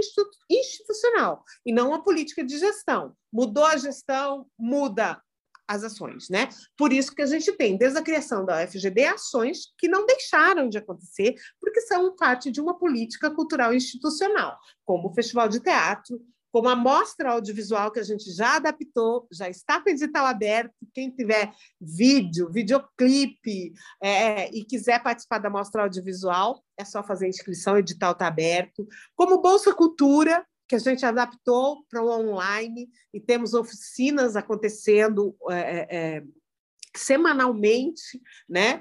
institucional 0.49 1.45
e 1.67 1.73
não 1.73 1.89
uma 1.89 2.05
política 2.05 2.45
de 2.45 2.57
gestão. 2.57 3.13
Mudou 3.33 3.65
a 3.65 3.77
gestão, 3.77 4.47
muda 4.57 5.21
as 5.71 5.85
ações, 5.85 6.29
né? 6.29 6.49
Por 6.77 6.93
isso 6.93 7.15
que 7.15 7.23
a 7.23 7.27
gente 7.27 7.53
tem, 7.53 7.77
desde 7.77 7.97
a 7.97 8.03
criação 8.03 8.45
da 8.45 8.65
UFGD, 8.65 9.05
ações 9.05 9.73
que 9.79 9.87
não 9.87 10.05
deixaram 10.05 10.69
de 10.69 10.79
acontecer, 10.79 11.37
porque 11.61 11.81
são 11.83 12.17
parte 12.17 12.51
de 12.51 12.61
uma 12.61 12.77
política 12.77 13.31
cultural 13.31 13.73
institucional, 13.73 14.59
como 14.85 15.09
o 15.09 15.15
Festival 15.15 15.49
de 15.49 15.61
Teatro, 15.61 16.21
como 16.53 16.69
a 16.69 16.75
mostra 16.75 17.31
audiovisual 17.31 17.93
que 17.93 18.01
a 18.01 18.03
gente 18.03 18.33
já 18.33 18.57
adaptou, 18.57 19.29
já 19.31 19.49
está 19.49 19.81
com 19.81 19.91
edital 19.91 20.27
aberto. 20.27 20.75
Quem 20.93 21.09
tiver 21.09 21.53
vídeo, 21.81 22.51
videoclipe 22.51 23.73
é, 24.03 24.51
e 24.51 24.65
quiser 24.65 25.01
participar 25.01 25.39
da 25.39 25.49
mostra 25.49 25.83
audiovisual, 25.83 26.65
é 26.77 26.85
só 26.85 27.05
fazer 27.05 27.29
inscrição, 27.29 27.75
o 27.75 27.79
edital 27.79 28.11
está 28.11 28.27
aberto. 28.27 28.85
Como 29.15 29.41
Bolsa 29.41 29.73
Cultura, 29.73 30.45
que 30.71 30.77
a 30.77 30.79
gente 30.79 31.05
adaptou 31.05 31.85
para 31.91 32.01
o 32.01 32.09
online 32.09 32.89
e 33.13 33.21
temos 33.21 33.55
oficinas 33.55 34.37
acontecendo 34.37 35.37
é, 35.51 35.97
é, 35.97 36.25
semanalmente, 36.97 38.23
né? 38.49 38.81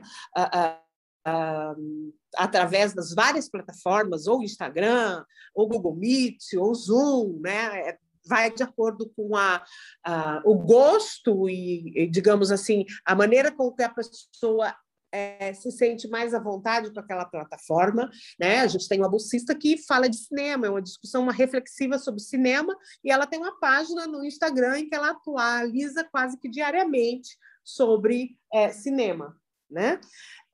através 2.37 2.93
das 2.93 3.11
várias 3.15 3.49
plataformas, 3.49 4.27
ou 4.27 4.43
Instagram, 4.43 5.25
ou 5.55 5.67
Google 5.67 5.95
Meet, 5.95 6.53
ou 6.59 6.75
Zoom, 6.75 7.39
né? 7.41 7.89
É, 7.89 7.97
vai 8.27 8.53
de 8.53 8.61
acordo 8.61 9.09
com 9.15 9.35
a, 9.35 9.63
a, 10.05 10.43
o 10.45 10.53
gosto 10.53 11.49
e, 11.49 12.07
digamos 12.11 12.51
assim, 12.51 12.85
a 13.03 13.15
maneira 13.15 13.51
com 13.51 13.71
que 13.71 13.81
a 13.81 13.89
pessoa 13.89 14.75
é, 15.11 15.53
se 15.53 15.71
sente 15.71 16.07
mais 16.07 16.33
à 16.33 16.39
vontade 16.39 16.91
com 16.93 16.99
aquela 16.99 17.25
plataforma. 17.25 18.09
Né? 18.39 18.59
A 18.59 18.67
gente 18.67 18.87
tem 18.87 18.99
uma 18.99 19.09
bolsista 19.09 19.55
que 19.55 19.77
fala 19.77 20.09
de 20.09 20.17
cinema, 20.17 20.67
é 20.67 20.69
uma 20.69 20.81
discussão 20.81 21.23
uma 21.23 21.33
reflexiva 21.33 21.97
sobre 21.97 22.21
cinema, 22.21 22.75
e 23.03 23.11
ela 23.11 23.27
tem 23.27 23.39
uma 23.39 23.59
página 23.59 24.07
no 24.07 24.23
Instagram 24.23 24.79
em 24.79 24.89
que 24.89 24.95
ela 24.95 25.11
atualiza 25.11 26.03
quase 26.03 26.37
que 26.39 26.49
diariamente 26.49 27.37
sobre 27.63 28.37
é, 28.53 28.69
cinema. 28.69 29.35
Né? 29.69 29.99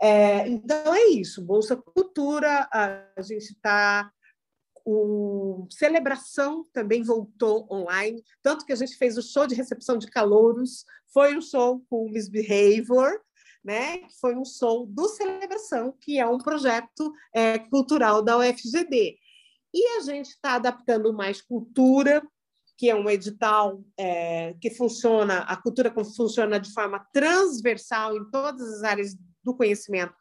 É, 0.01 0.47
então 0.47 0.93
é 0.93 1.05
isso, 1.07 1.41
Bolsa 1.41 1.75
Cultura, 1.75 2.67
a 2.71 3.21
gente 3.21 3.51
está. 3.51 4.11
O 4.87 5.65
Celebração 5.71 6.63
também 6.71 7.01
voltou 7.01 7.67
online, 7.71 8.21
tanto 8.43 8.65
que 8.65 8.73
a 8.73 8.75
gente 8.75 8.95
fez 8.97 9.17
o 9.17 9.21
show 9.21 9.47
de 9.47 9.55
recepção 9.55 9.97
de 9.97 10.05
calouros, 10.07 10.85
foi 11.11 11.35
um 11.35 11.41
show 11.41 11.83
com 11.89 12.05
o 12.05 12.11
Misbehavior, 12.11 13.19
né, 13.65 13.97
que 13.97 14.13
foi 14.21 14.35
um 14.35 14.45
show 14.45 14.85
do 14.85 15.09
Celebração, 15.09 15.91
que 15.99 16.19
é 16.19 16.25
um 16.27 16.37
projeto 16.37 17.11
é, 17.33 17.57
cultural 17.57 18.21
da 18.21 18.37
UFGD. 18.37 19.17
E 19.73 19.97
a 19.97 20.01
gente 20.01 20.27
está 20.27 20.53
adaptando 20.53 21.11
mais 21.11 21.41
cultura, 21.41 22.21
que 22.77 22.89
é 22.89 22.95
um 22.95 23.09
edital 23.09 23.83
é, 23.97 24.53
que 24.61 24.69
funciona, 24.69 25.39
a 25.39 25.57
cultura 25.57 25.91
funciona 26.15 26.59
de 26.59 26.71
forma 26.71 27.03
transversal 27.11 28.15
em 28.15 28.29
todas 28.29 28.61
as 28.75 28.83
áreas 28.83 29.15
do 29.43 29.55
conhecimento, 29.55 30.13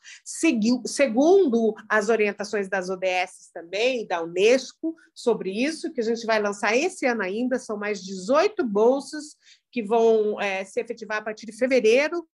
segundo 0.86 1.74
as 1.88 2.10
orientações 2.10 2.68
das 2.68 2.90
ODS 2.90 3.50
também, 3.52 4.06
da 4.06 4.22
Unesco, 4.22 4.94
sobre 5.14 5.50
isso, 5.50 5.92
que 5.92 6.00
a 6.00 6.04
gente 6.04 6.26
vai 6.26 6.40
lançar 6.40 6.76
esse 6.76 7.06
ano 7.06 7.22
ainda, 7.22 7.58
são 7.58 7.76
mais 7.76 8.02
18 8.02 8.62
bolsas 8.64 9.36
que 9.72 9.82
vão 9.82 10.40
é, 10.40 10.64
se 10.64 10.78
efetivar 10.78 11.18
a 11.18 11.22
partir 11.22 11.46
de 11.46 11.56
fevereiro 11.56 12.26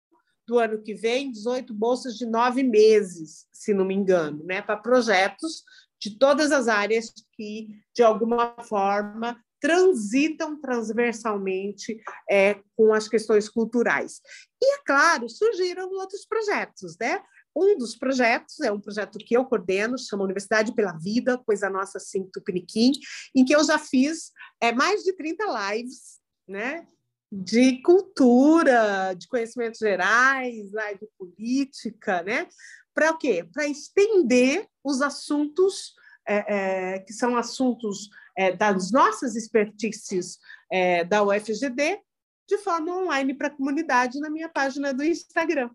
do 0.47 0.59
ano 0.59 0.83
que 0.83 0.95
vem, 0.95 1.31
18 1.31 1.73
bolsas 1.73 2.17
de 2.17 2.27
nove 2.27 2.63
meses, 2.63 3.47
se 3.53 3.73
não 3.73 3.85
me 3.85 3.95
engano, 3.95 4.45
né, 4.45 4.61
para 4.61 4.77
projetos 4.77 5.63
de 6.01 6.19
todas 6.19 6.51
as 6.51 6.67
áreas 6.67 7.13
que, 7.37 7.69
de 7.95 8.03
alguma 8.03 8.57
forma, 8.63 9.39
transitam 9.61 10.59
transversalmente 10.59 12.01
é, 12.29 12.59
com 12.75 12.95
as 12.95 13.07
questões 13.07 13.49
culturais. 13.49 14.21
E, 14.61 14.77
é 14.77 14.83
claro, 14.85 15.29
surgiram 15.29 15.91
outros 15.91 16.25
projetos, 16.25 16.97
né? 16.99 17.23
Um 17.55 17.77
dos 17.77 17.97
projetos 17.97 18.61
é 18.61 18.73
um 18.73 18.81
projeto 18.81 19.19
que 19.19 19.37
eu 19.37 19.45
coordeno, 19.45 19.99
chama 19.99 20.25
Universidade 20.25 20.75
pela 20.75 20.97
Vida, 20.97 21.37
coisa 21.37 21.69
nossa 21.69 21.99
assim, 21.99 22.29
Tupiniquim, 22.33 22.93
em 23.35 23.45
que 23.45 23.55
eu 23.55 23.63
já 23.63 23.79
fiz 23.79 24.33
é, 24.61 24.73
mais 24.73 25.03
de 25.03 25.13
30 25.13 25.45
lives, 25.73 26.21
né? 26.49 26.87
De 27.31 27.81
cultura, 27.83 29.15
de 29.15 29.29
conhecimentos 29.29 29.79
gerais, 29.79 30.73
live 30.73 31.09
política, 31.17 32.23
né? 32.23 32.49
Para 32.93 33.13
o 33.13 33.19
quê? 33.19 33.47
Para 33.53 33.67
estender 33.67 34.67
os 34.83 35.01
assuntos 35.01 35.95
é, 36.27 36.95
é, 36.95 36.99
que 37.01 37.13
são 37.13 37.37
assuntos 37.37 38.09
é, 38.37 38.53
das 38.53 38.91
nossas 38.91 39.37
expertices 39.37 40.39
é, 40.71 41.05
da 41.05 41.23
UFGD 41.23 42.01
de 42.49 42.59
forma 42.59 42.97
online 42.97 43.35
para 43.35 43.47
a 43.47 43.57
comunidade 43.57 44.19
na 44.19 44.29
minha 44.29 44.49
página 44.49 44.93
do 44.93 45.05
Instagram. 45.05 45.71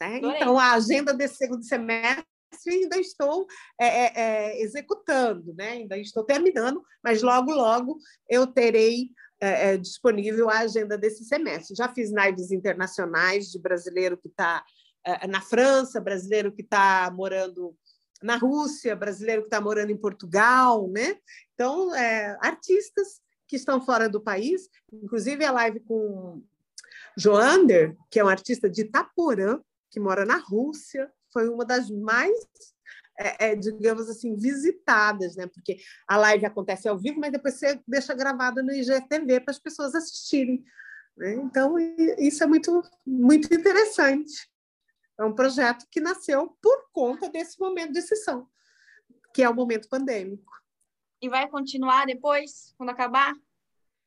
Né? 0.00 0.18
Então, 0.18 0.58
a 0.58 0.72
agenda 0.72 1.14
desse 1.14 1.36
segundo 1.36 1.64
semestre 1.64 2.24
ainda 2.66 2.98
estou 2.98 3.46
é, 3.80 3.86
é, 3.86 4.12
é, 4.14 4.62
executando, 4.62 5.54
né? 5.54 5.70
ainda 5.70 5.96
estou 5.98 6.24
terminando, 6.24 6.82
mas 7.02 7.22
logo, 7.22 7.52
logo 7.52 7.98
eu 8.28 8.46
terei 8.46 9.10
é, 9.40 9.72
é, 9.72 9.76
disponível 9.76 10.48
a 10.48 10.60
agenda 10.60 10.96
desse 10.96 11.24
semestre. 11.24 11.76
Já 11.76 11.88
fiz 11.88 12.10
lives 12.10 12.50
internacionais 12.50 13.50
de 13.50 13.58
brasileiro 13.58 14.16
que 14.16 14.28
está 14.28 14.64
é, 15.04 15.26
na 15.26 15.40
França, 15.40 16.00
brasileiro 16.00 16.52
que 16.52 16.62
está 16.62 17.10
morando 17.14 17.76
na 18.22 18.36
Rússia, 18.36 18.96
brasileiro 18.96 19.42
que 19.42 19.48
está 19.48 19.60
morando 19.60 19.90
em 19.90 19.96
Portugal, 19.96 20.88
né? 20.88 21.18
Então, 21.54 21.94
é, 21.94 22.36
artistas 22.40 23.20
que 23.46 23.56
estão 23.56 23.80
fora 23.80 24.08
do 24.08 24.20
país, 24.20 24.68
inclusive 24.92 25.44
a 25.44 25.52
live 25.52 25.80
com 25.80 26.42
Joander, 27.16 27.96
que 28.10 28.18
é 28.18 28.24
um 28.24 28.28
artista 28.28 28.68
de 28.68 28.82
Itaporã, 28.82 29.60
que 29.90 30.00
mora 30.00 30.24
na 30.24 30.36
Rússia, 30.36 31.10
foi 31.32 31.48
uma 31.48 31.64
das 31.64 31.90
mais, 31.90 32.34
é, 33.18 33.50
é, 33.50 33.56
digamos 33.56 34.08
assim, 34.08 34.36
visitadas, 34.36 35.36
né? 35.36 35.46
Porque 35.46 35.78
a 36.06 36.16
live 36.16 36.46
acontece 36.46 36.88
ao 36.88 36.98
vivo, 36.98 37.18
mas 37.18 37.32
depois 37.32 37.54
você 37.54 37.80
deixa 37.86 38.14
gravada 38.14 38.62
no 38.62 38.72
IGTV 38.72 39.40
para 39.40 39.52
as 39.52 39.58
pessoas 39.58 39.94
assistirem. 39.94 40.64
Né? 41.16 41.34
Então, 41.34 41.78
isso 42.18 42.44
é 42.44 42.46
muito, 42.46 42.82
muito 43.06 43.52
interessante. 43.52 44.48
É 45.18 45.24
um 45.24 45.34
projeto 45.34 45.86
que 45.90 46.00
nasceu 46.00 46.56
por 46.60 46.90
conta 46.92 47.28
desse 47.30 47.58
momento 47.58 47.92
de 47.92 48.00
exceção, 48.00 48.46
que 49.32 49.42
é 49.42 49.48
o 49.48 49.54
momento 49.54 49.88
pandêmico. 49.88 50.52
E 51.22 51.28
vai 51.28 51.48
continuar 51.48 52.04
depois, 52.06 52.74
quando 52.76 52.90
acabar? 52.90 53.34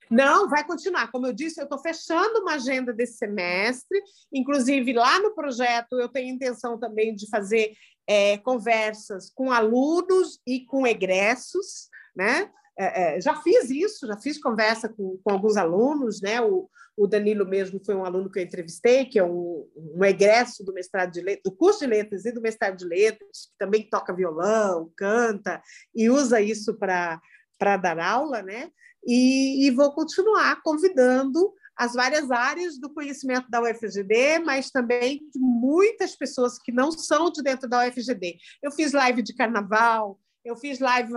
Não, 0.09 0.49
vai 0.49 0.65
continuar. 0.65 1.11
Como 1.11 1.27
eu 1.27 1.33
disse, 1.33 1.59
eu 1.59 1.65
estou 1.65 1.79
fechando 1.79 2.39
uma 2.39 2.55
agenda 2.55 2.91
desse 2.91 3.17
semestre. 3.17 4.01
Inclusive, 4.33 4.93
lá 4.93 5.19
no 5.19 5.35
projeto, 5.35 5.99
eu 5.99 6.09
tenho 6.09 6.33
intenção 6.33 6.79
também 6.79 7.13
de 7.13 7.29
fazer 7.29 7.73
é, 8.07 8.37
conversas 8.39 9.29
com 9.29 9.51
alunos 9.51 10.39
e 10.47 10.65
com 10.65 10.87
egressos, 10.87 11.89
né? 12.15 12.49
É, 12.81 13.17
é, 13.17 13.21
já 13.21 13.35
fiz 13.35 13.69
isso, 13.69 14.07
já 14.07 14.17
fiz 14.17 14.41
conversa 14.41 14.89
com, 14.89 15.19
com 15.23 15.31
alguns 15.31 15.57
alunos, 15.57 16.21
né? 16.21 16.41
O, 16.41 16.67
o, 16.97 17.05
Danilo 17.05 17.45
mesmo 17.45 17.79
foi 17.85 17.93
um 17.93 18.05
aluno 18.05 18.31
que 18.31 18.39
eu 18.39 18.43
entrevistei, 18.43 19.05
que 19.05 19.19
é 19.19 19.23
um, 19.23 19.69
um 19.75 20.03
egresso 20.03 20.63
do 20.63 20.73
mestrado 20.73 21.11
de 21.11 21.21
letras, 21.21 21.43
do 21.43 21.51
curso 21.51 21.79
de 21.79 21.87
letras 21.87 22.25
e 22.25 22.31
do 22.31 22.41
mestrado 22.41 22.77
de 22.77 22.85
letras, 22.85 23.47
que 23.51 23.57
também 23.59 23.87
toca 23.87 24.15
violão, 24.15 24.91
canta 24.95 25.61
e 25.93 26.09
usa 26.09 26.41
isso 26.41 26.73
para 26.79 27.77
dar 27.77 27.99
aula, 27.99 28.41
né? 28.41 28.71
E, 29.05 29.65
e 29.65 29.71
vou 29.71 29.91
continuar 29.93 30.61
convidando 30.61 31.53
as 31.79 31.93
várias 31.93 32.29
áreas 32.29 32.77
do 32.77 32.93
conhecimento 32.93 33.49
da 33.49 33.61
UFGD, 33.61 34.39
mas 34.39 34.69
também 34.69 35.19
de 35.33 35.39
muitas 35.39 36.13
pessoas 36.13 36.59
que 36.59 36.73
não 36.73 36.91
são 36.91 37.31
de 37.31 37.41
dentro 37.41 37.69
da 37.69 37.87
UFGD. 37.87 38.37
Eu 38.61 38.69
fiz 38.69 38.91
live 38.91 39.21
de 39.21 39.33
carnaval, 39.33 40.19
eu 40.43 40.57
fiz 40.57 40.79
live 40.79 41.09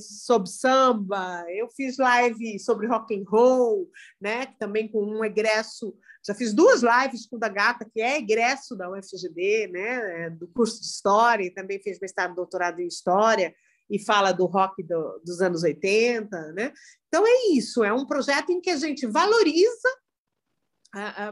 sobre 0.00 0.50
samba, 0.50 1.44
eu 1.48 1.68
fiz 1.70 1.96
live 1.96 2.58
sobre 2.58 2.86
rock 2.86 3.14
and 3.14 3.24
roll, 3.26 3.88
né? 4.20 4.46
Também 4.58 4.88
com 4.88 5.02
um 5.02 5.24
egresso. 5.24 5.96
Já 6.26 6.34
fiz 6.34 6.52
duas 6.52 6.82
lives 6.82 7.26
com 7.26 7.36
o 7.36 7.38
da 7.38 7.48
Gata, 7.48 7.88
que 7.90 8.02
é 8.02 8.18
egresso 8.18 8.76
da 8.76 8.90
UFGD, 8.90 9.68
né? 9.68 10.26
É, 10.26 10.30
do 10.30 10.46
curso 10.48 10.80
de 10.80 10.86
História, 10.86 11.44
e 11.44 11.50
também 11.50 11.80
fez 11.80 11.98
mestrado 11.98 12.34
doutorado 12.34 12.80
em 12.80 12.86
História, 12.86 13.54
e 13.90 13.98
fala 13.98 14.32
do 14.32 14.46
rock 14.46 14.82
do, 14.82 15.20
dos 15.24 15.40
anos 15.40 15.62
80, 15.62 16.52
né? 16.52 16.72
Então 17.08 17.26
é 17.26 17.52
isso, 17.52 17.82
é 17.82 17.92
um 17.92 18.06
projeto 18.06 18.50
em 18.50 18.60
que 18.60 18.70
a 18.70 18.76
gente 18.76 19.06
valoriza 19.06 19.88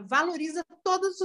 valoriza 0.07 0.63
todas 0.83 1.17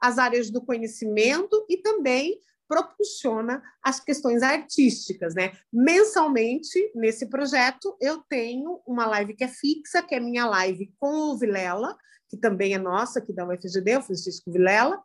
as 0.00 0.18
áreas 0.18 0.50
do 0.50 0.64
conhecimento 0.64 1.66
e 1.68 1.78
também 1.78 2.38
propulsiona 2.68 3.60
as 3.82 3.98
questões 3.98 4.44
artísticas, 4.44 5.34
né? 5.34 5.52
Mensalmente, 5.72 6.92
nesse 6.94 7.26
projeto, 7.26 7.96
eu 8.00 8.22
tenho 8.28 8.80
uma 8.86 9.06
live 9.06 9.34
que 9.34 9.42
é 9.42 9.48
fixa, 9.48 10.02
que 10.02 10.14
é 10.14 10.20
minha 10.20 10.46
live 10.46 10.94
com 11.00 11.32
o 11.32 11.36
Vilela, 11.36 11.96
que 12.28 12.36
também 12.36 12.72
é 12.72 12.78
nossa, 12.78 13.18
aqui 13.18 13.32
da 13.32 13.44
UFGD, 13.44 13.96
o 13.96 14.02
Francisco 14.02 14.52
Vilela, 14.52 15.02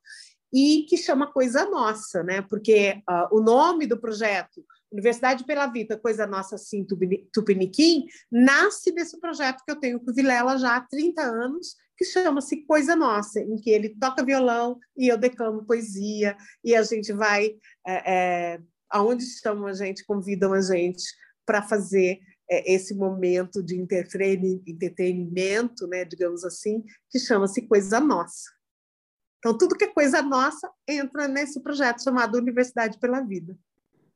e 0.53 0.85
que 0.87 0.95
chama 0.95 1.31
Coisa 1.31 1.65
Nossa, 1.65 2.21
né? 2.21 2.43
Porque 2.43 3.01
uh, 3.09 3.35
o 3.35 3.41
nome 3.41 3.87
do 3.87 3.99
projeto, 3.99 4.63
Universidade 4.95 5.43
pela 5.43 5.67
Vida, 5.67 5.99
Coisa 5.99 6.25
Nossa 6.25 6.57
Sim 6.57 6.87
Tupiniquim, 7.31 8.05
nasce 8.31 8.91
desse 8.93 9.19
projeto 9.19 9.61
que 9.65 9.71
eu 9.71 9.79
tenho 9.79 9.99
com 9.99 10.09
o 10.09 10.13
Vilela 10.13 10.57
já 10.57 10.77
há 10.77 10.81
30 10.81 11.21
anos, 11.21 11.75
que 11.97 12.05
chama-se 12.05 12.65
Coisa 12.65 12.95
Nossa, 12.95 13.41
em 13.41 13.57
que 13.57 13.69
ele 13.69 13.89
toca 13.99 14.23
violão 14.23 14.79
e 14.97 15.09
eu 15.09 15.17
declamo 15.17 15.65
poesia, 15.65 16.37
e 16.63 16.73
a 16.73 16.81
gente 16.81 17.11
vai, 17.11 17.51
é, 17.85 18.13
é, 18.13 18.61
aonde 18.89 19.23
estão 19.23 19.67
a 19.67 19.73
gente, 19.73 20.05
convidam 20.05 20.53
a 20.53 20.61
gente 20.61 21.03
para 21.45 21.61
fazer 21.61 22.19
é, 22.49 22.73
esse 22.73 22.95
momento 22.95 23.61
de 23.61 23.75
entretenimento, 23.75 25.87
né, 25.87 26.05
digamos 26.05 26.45
assim, 26.45 26.81
que 27.09 27.19
chama-se 27.19 27.67
Coisa 27.67 27.99
Nossa. 27.99 28.55
Então, 29.45 29.55
tudo 29.55 29.75
que 29.75 29.83
é 29.83 29.93
coisa 29.93 30.23
nossa 30.23 30.67
entra 30.87 31.27
nesse 31.27 31.61
projeto 31.61 32.01
chamado 32.01 32.35
Universidade 32.35 32.97
pela 32.97 33.21
Vida. 33.21 33.55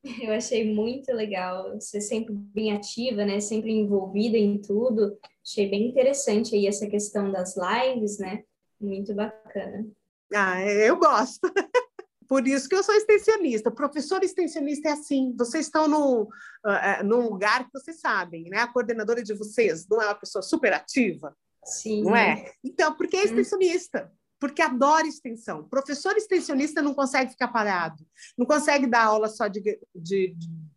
Eu 0.22 0.34
achei 0.34 0.74
muito 0.74 1.12
legal. 1.12 1.74
Você 1.80 2.00
sempre 2.00 2.34
bem 2.34 2.74
ativa, 2.74 3.26
né? 3.26 3.40
Sempre 3.40 3.72
envolvida 3.72 4.38
em 4.38 4.58
tudo. 4.62 5.18
Achei 5.46 5.70
bem 5.70 5.90
interessante 5.90 6.56
aí 6.56 6.68
essa 6.68 6.88
questão 6.88 7.32
das 7.32 7.56
lives, 7.56 8.18
né? 8.18 8.44
Muito 8.80 9.14
bacana. 9.14 9.86
Ah, 10.34 10.62
eu 10.66 10.98
gosto. 10.98 11.40
Por 12.28 12.48
isso 12.48 12.70
que 12.70 12.76
eu 12.76 12.84
sou 12.84 12.94
extensionista. 12.94 13.72
Professor 13.72 14.24
extensionista 14.24 14.90
é 14.90 14.92
assim. 14.92 15.34
Vocês 15.36 15.66
estão 15.66 15.88
num, 15.88 16.22
uh, 16.22 17.04
num 17.04 17.28
lugar 17.28 17.66
que 17.66 17.72
vocês 17.74 18.00
sabem, 18.00 18.44
né? 18.44 18.60
A 18.60 18.68
coordenadora 18.68 19.24
de 19.24 19.34
vocês 19.34 19.88
não 19.90 20.00
é 20.00 20.06
uma 20.06 20.16
pessoa 20.16 20.44
super 20.44 20.72
ativa? 20.72 21.36
Sim. 21.66 22.04
Não 22.04 22.16
é? 22.16 22.52
Então, 22.64 22.94
por 22.96 23.08
que 23.08 23.18
é 23.18 23.24
extensionista? 23.24 24.12
Porque 24.40 24.62
adora 24.62 25.08
extensão. 25.08 25.68
Professor 25.68 26.16
extensionista 26.16 26.82
não 26.82 26.94
consegue 26.94 27.32
ficar 27.32 27.50
parado, 27.50 28.06
não 28.38 28.46
consegue 28.46 28.88
dar 28.88 29.06
aula 29.06 29.28
só 29.28 29.48
de, 29.48 29.62
de, 29.94 30.36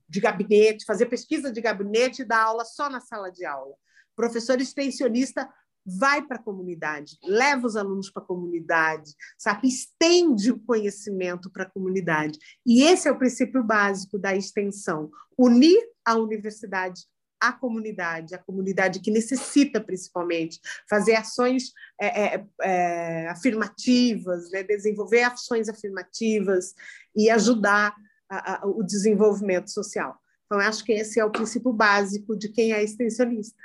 de 0.08 0.20
gabinete, 0.20 0.84
fazer 0.84 1.06
pesquisa 1.06 1.52
de 1.52 1.60
gabinete 1.60 2.22
e 2.22 2.24
dar 2.24 2.44
aula 2.44 2.64
só 2.64 2.90
na 2.90 3.00
sala 3.00 3.30
de 3.30 3.44
aula. 3.44 3.74
Professor 4.16 4.60
extensionista 4.60 5.48
vai 5.84 6.22
para 6.22 6.36
a 6.36 6.42
comunidade, 6.42 7.18
leva 7.24 7.66
os 7.66 7.76
alunos 7.76 8.10
para 8.10 8.22
a 8.22 8.26
comunidade, 8.26 9.14
sabe? 9.36 9.68
Estende 9.68 10.52
o 10.52 10.60
conhecimento 10.60 11.50
para 11.50 11.64
a 11.64 11.70
comunidade. 11.70 12.38
E 12.64 12.82
esse 12.82 13.08
é 13.08 13.12
o 13.12 13.18
princípio 13.18 13.62
básico 13.62 14.18
da 14.18 14.34
extensão: 14.34 15.10
unir 15.36 15.82
a 16.04 16.16
universidade 16.16 17.02
à 17.42 17.52
comunidade, 17.52 18.34
a 18.34 18.38
comunidade 18.38 19.00
que 19.00 19.10
necessita, 19.10 19.80
principalmente, 19.80 20.60
fazer 20.88 21.16
ações 21.16 21.72
é, 22.00 22.36
é, 22.36 22.46
é, 22.62 23.28
afirmativas, 23.28 24.50
né? 24.50 24.62
desenvolver 24.62 25.24
ações 25.24 25.68
afirmativas 25.68 26.74
e 27.16 27.28
ajudar 27.28 27.94
a, 28.30 28.62
a, 28.62 28.66
o 28.66 28.82
desenvolvimento 28.82 29.70
social. 29.70 30.16
Então, 30.46 30.58
acho 30.60 30.84
que 30.84 30.92
esse 30.92 31.18
é 31.18 31.24
o 31.24 31.30
princípio 31.30 31.72
básico 31.72 32.36
de 32.36 32.48
quem 32.48 32.72
é 32.72 32.82
extensionista. 32.82 33.56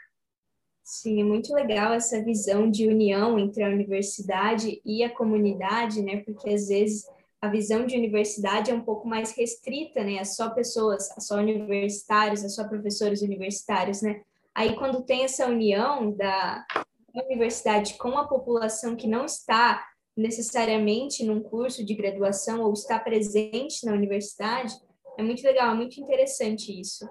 Sim, 0.83 1.19
é 1.19 1.23
muito 1.23 1.53
legal 1.53 1.93
essa 1.93 2.23
visão 2.23 2.71
de 2.71 2.87
união 2.87 3.37
entre 3.37 3.61
a 3.61 3.67
universidade 3.67 4.81
e 4.85 5.03
a 5.03 5.13
comunidade, 5.13 6.01
né? 6.01 6.23
Porque 6.23 6.49
às 6.49 6.69
vezes 6.69 7.05
a 7.41 7.50
visão 7.50 7.86
de 7.86 7.95
universidade 7.95 8.71
é 8.71 8.73
um 8.73 8.82
pouco 8.82 9.08
mais 9.08 9.32
restrita, 9.36 10.04
né? 10.04 10.15
É 10.15 10.23
só 10.23 10.50
pessoas, 10.50 11.10
é 11.15 11.19
só 11.19 11.36
universitários, 11.36 12.43
é 12.43 12.50
só 12.50 12.67
professores 12.67 13.21
universitários, 13.21 14.02
né? 14.02 14.21
Aí 14.56 14.76
quando 14.76 15.04
tem 15.04 15.23
essa 15.23 15.45
união 15.45 16.12
da 16.12 16.65
universidade 17.13 17.95
com 17.95 18.17
a 18.17 18.28
população 18.28 18.95
que 18.95 19.08
não 19.08 19.26
está 19.26 19.86
necessariamente 20.15 21.23
num 21.23 21.41
curso 21.41 21.86
de 21.86 21.93
graduação 21.93 22.62
ou 22.62 22.73
está 22.73 22.97
presente 23.00 23.86
na 23.86 23.93
universidade, 23.93 24.73
é 25.17 25.21
muito 25.21 25.43
legal, 25.43 25.71
é 25.71 25.76
muito 25.76 26.02
interessante 26.02 26.80
isso. 26.80 27.08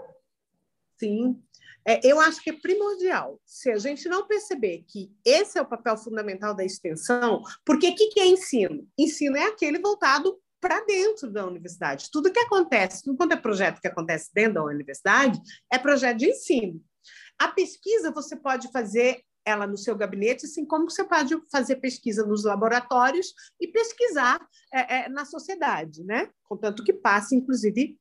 Sim, 0.99 1.41
é, 1.87 2.01
eu 2.05 2.21
acho 2.21 2.43
que 2.43 2.51
é 2.51 2.53
primordial. 2.53 3.41
Se 3.45 3.71
a 3.71 3.79
gente 3.79 4.09
não 4.09 4.27
perceber 4.27 4.85
que 4.89 5.13
esse 5.25 5.59
é 5.59 5.63
o 5.63 5.69
papel 5.69 5.97
fundamental 5.97 6.53
da 6.55 6.65
extensão, 6.65 7.43
porque 7.65 7.89
o 7.89 7.95
que, 7.95 8.09
que 8.09 8.21
é 8.21 8.27
ensino? 8.27 8.89
Ensino 8.99 9.37
é 9.37 9.45
aquele 9.45 9.79
voltado 9.79 10.37
para 10.61 10.85
dentro 10.85 11.31
da 11.31 11.47
universidade. 11.47 12.11
Tudo 12.11 12.33
que 12.33 12.41
acontece, 12.41 13.05
tudo 13.05 13.17
quanto 13.17 13.33
é 13.33 13.37
projeto 13.37 13.81
que 13.81 13.87
acontece 13.87 14.31
dentro 14.35 14.55
da 14.55 14.65
universidade, 14.65 15.41
é 15.71 15.79
projeto 15.79 16.19
de 16.19 16.31
ensino. 16.31 16.83
A 17.39 17.49
pesquisa 17.49 18.11
você 18.11 18.35
pode 18.35 18.69
fazer 18.73 19.23
ela 19.45 19.65
no 19.65 19.79
seu 19.79 19.95
gabinete, 19.95 20.45
assim 20.45 20.67
como 20.67 20.91
você 20.91 21.05
pode 21.05 21.41
fazer 21.53 21.77
pesquisa 21.77 22.27
nos 22.27 22.43
laboratórios 22.43 23.33
e 23.61 23.69
pesquisar 23.69 24.45
é, 24.75 24.97
é, 24.97 25.09
na 25.09 25.25
sociedade, 25.25 26.03
né? 26.03 26.29
Contanto 26.43 26.83
que 26.83 26.93
passe, 26.93 27.37
inclusive, 27.37 27.97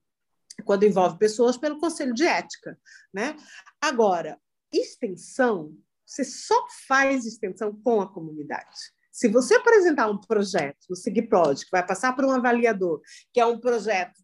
quando 0.63 0.83
envolve 0.83 1.17
pessoas, 1.17 1.57
pelo 1.57 1.79
Conselho 1.79 2.13
de 2.13 2.25
Ética. 2.25 2.77
Né? 3.13 3.35
Agora, 3.81 4.39
extensão, 4.71 5.75
você 6.05 6.23
só 6.23 6.65
faz 6.87 7.25
extensão 7.25 7.73
com 7.83 8.01
a 8.01 8.11
comunidade. 8.11 8.93
Se 9.11 9.27
você 9.29 9.55
apresentar 9.55 10.09
um 10.09 10.19
projeto 10.19 10.77
no 10.89 10.95
SIGPROD, 10.95 11.65
que 11.65 11.71
vai 11.71 11.85
passar 11.85 12.13
por 12.13 12.25
um 12.25 12.31
avaliador, 12.31 13.01
que 13.33 13.39
é 13.39 13.45
um 13.45 13.59
projeto 13.59 14.19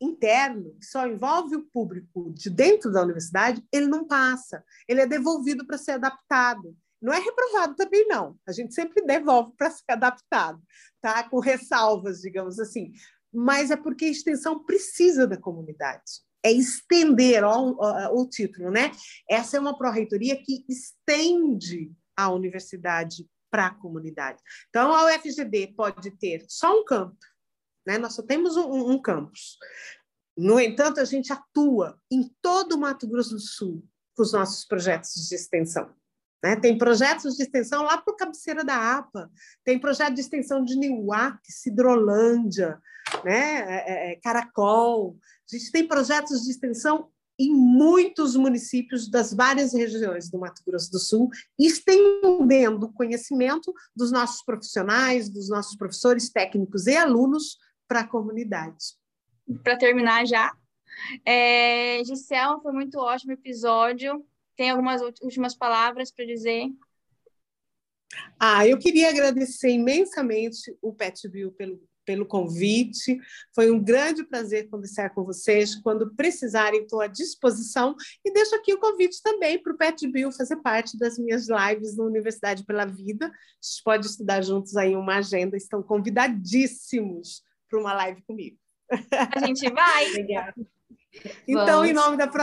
interno, 0.00 0.74
que 0.80 0.86
só 0.86 1.06
envolve 1.06 1.54
o 1.54 1.66
público 1.66 2.32
de 2.32 2.50
dentro 2.50 2.90
da 2.90 3.02
universidade, 3.02 3.62
ele 3.70 3.86
não 3.86 4.06
passa. 4.06 4.64
Ele 4.88 5.00
é 5.00 5.06
devolvido 5.06 5.66
para 5.66 5.78
ser 5.78 5.92
adaptado. 5.92 6.74
Não 7.00 7.12
é 7.12 7.18
reprovado 7.18 7.74
também, 7.76 8.06
não. 8.08 8.36
A 8.46 8.52
gente 8.52 8.74
sempre 8.74 9.04
devolve 9.04 9.52
para 9.56 9.70
ser 9.70 9.84
adaptado, 9.92 10.60
tá? 11.00 11.28
com 11.28 11.38
ressalvas, 11.38 12.20
digamos 12.20 12.58
assim 12.58 12.92
mas 13.32 13.70
é 13.70 13.76
porque 13.76 14.04
a 14.04 14.10
extensão 14.10 14.64
precisa 14.64 15.26
da 15.26 15.36
comunidade. 15.36 16.22
É 16.44 16.50
estender 16.50 17.44
ó, 17.44 17.74
ó, 17.78 18.20
o 18.20 18.28
título, 18.28 18.70
né? 18.70 18.90
Essa 19.30 19.56
é 19.56 19.60
uma 19.60 19.76
pró-reitoria 19.78 20.36
que 20.36 20.64
estende 20.68 21.92
a 22.16 22.30
universidade 22.30 23.26
para 23.50 23.66
a 23.66 23.74
comunidade. 23.74 24.40
Então, 24.68 24.92
a 24.92 25.06
UFGD 25.06 25.74
pode 25.76 26.10
ter 26.18 26.44
só 26.48 26.80
um 26.80 26.84
campo, 26.84 27.16
né? 27.86 27.98
Nós 27.98 28.14
só 28.14 28.22
temos 28.22 28.56
um, 28.56 28.90
um 28.90 29.00
campus. 29.00 29.58
No 30.36 30.58
entanto, 30.58 31.00
a 31.00 31.04
gente 31.04 31.32
atua 31.32 32.00
em 32.10 32.34
todo 32.40 32.72
o 32.72 32.78
Mato 32.78 33.06
Grosso 33.06 33.34
do 33.34 33.40
Sul 33.40 33.86
com 34.16 34.22
os 34.22 34.32
nossos 34.32 34.64
projetos 34.64 35.12
de 35.28 35.34
extensão. 35.34 35.94
Né? 36.42 36.56
Tem 36.56 36.76
projetos 36.76 37.36
de 37.36 37.42
extensão 37.44 37.84
lá 37.84 37.98
para 37.98 38.12
o 38.12 38.16
cabeceira 38.16 38.64
da 38.64 38.98
APA, 38.98 39.30
tem 39.64 39.78
projeto 39.78 40.14
de 40.14 40.20
extensão 40.20 40.64
de 40.64 40.76
Niuac, 40.76 41.38
Cidrolândia, 41.44 42.80
né? 43.24 43.60
É, 43.60 44.10
é, 44.10 44.12
é, 44.12 44.16
Caracol. 44.16 45.16
A 45.52 45.56
gente 45.56 45.70
tem 45.70 45.86
projetos 45.86 46.42
de 46.42 46.50
extensão 46.50 47.08
em 47.38 47.52
muitos 47.52 48.36
municípios 48.36 49.10
das 49.10 49.32
várias 49.32 49.72
regiões 49.72 50.30
do 50.30 50.38
Mato 50.38 50.62
Grosso 50.66 50.90
do 50.90 50.98
Sul, 50.98 51.30
estendendo 51.58 52.86
o 52.86 52.92
conhecimento 52.92 53.72
dos 53.96 54.12
nossos 54.12 54.44
profissionais, 54.44 55.28
dos 55.28 55.48
nossos 55.48 55.76
professores, 55.76 56.30
técnicos 56.30 56.86
e 56.86 56.96
alunos 56.96 57.58
para 57.88 58.00
a 58.00 58.06
comunidade. 58.06 58.96
Para 59.62 59.76
terminar 59.76 60.26
já, 60.26 60.52
é, 61.26 62.02
Gisela, 62.04 62.60
foi 62.60 62.72
muito 62.72 62.98
ótimo 62.98 63.32
episódio. 63.32 64.24
Tem 64.62 64.70
algumas 64.70 65.02
últimas 65.20 65.56
palavras 65.56 66.12
para 66.12 66.24
dizer? 66.24 66.70
Ah, 68.38 68.64
eu 68.64 68.78
queria 68.78 69.08
agradecer 69.08 69.70
imensamente 69.70 70.72
o 70.80 70.94
Pet 70.94 71.28
Bill 71.28 71.50
pelo, 71.50 71.82
pelo 72.04 72.24
convite. 72.24 73.18
Foi 73.52 73.72
um 73.72 73.82
grande 73.82 74.22
prazer 74.22 74.70
conversar 74.70 75.10
com 75.10 75.24
vocês. 75.24 75.74
Quando 75.74 76.14
precisarem, 76.14 76.82
estou 76.82 77.00
à 77.00 77.08
disposição. 77.08 77.96
E 78.24 78.32
deixo 78.32 78.54
aqui 78.54 78.72
o 78.72 78.78
convite 78.78 79.20
também 79.20 79.60
para 79.60 79.72
o 79.72 79.76
Pet 79.76 80.06
Bill 80.06 80.30
fazer 80.30 80.58
parte 80.58 80.96
das 80.96 81.18
minhas 81.18 81.48
lives 81.48 81.96
na 81.96 82.04
Universidade 82.04 82.64
pela 82.64 82.84
Vida. 82.84 83.26
A 83.26 83.30
gente 83.30 83.82
pode 83.82 84.06
estudar 84.06 84.42
juntos 84.42 84.76
aí 84.76 84.94
uma 84.94 85.16
agenda. 85.16 85.56
Estão 85.56 85.82
convidadíssimos 85.82 87.42
para 87.68 87.80
uma 87.80 87.94
live 87.94 88.22
comigo. 88.22 88.56
A 89.10 89.44
gente 89.44 89.68
vai. 89.72 90.06
Obrigada. 90.14 90.54
Então, 91.46 91.66
Vamos. 91.66 91.90
em 91.90 91.92
nome 91.92 92.16
da, 92.16 92.26
Pro, 92.26 92.42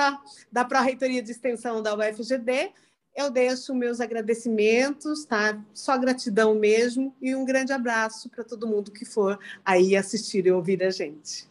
da 0.51 0.63
Pró-Reitoria 0.63 1.21
de 1.23 1.31
Extensão 1.31 1.81
da 1.81 1.95
UFGD, 1.95 2.71
eu 3.15 3.29
deixo 3.29 3.73
meus 3.73 3.99
agradecimentos, 3.99 5.25
tá? 5.25 5.61
Só 5.73 5.97
gratidão 5.97 6.55
mesmo 6.55 7.15
e 7.21 7.35
um 7.35 7.43
grande 7.43 7.73
abraço 7.73 8.29
para 8.29 8.43
todo 8.43 8.67
mundo 8.67 8.91
que 8.91 9.05
for 9.05 9.39
aí 9.65 9.95
assistir 9.95 10.45
e 10.45 10.51
ouvir 10.51 10.83
a 10.83 10.89
gente. 10.89 11.49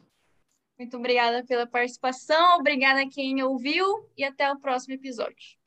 Muito 0.78 0.96
obrigada 0.96 1.44
pela 1.44 1.66
participação, 1.66 2.60
obrigada 2.60 3.00
a 3.02 3.08
quem 3.08 3.42
ouviu 3.42 4.08
e 4.16 4.22
até 4.22 4.50
o 4.50 4.60
próximo 4.60 4.94
episódio. 4.94 5.57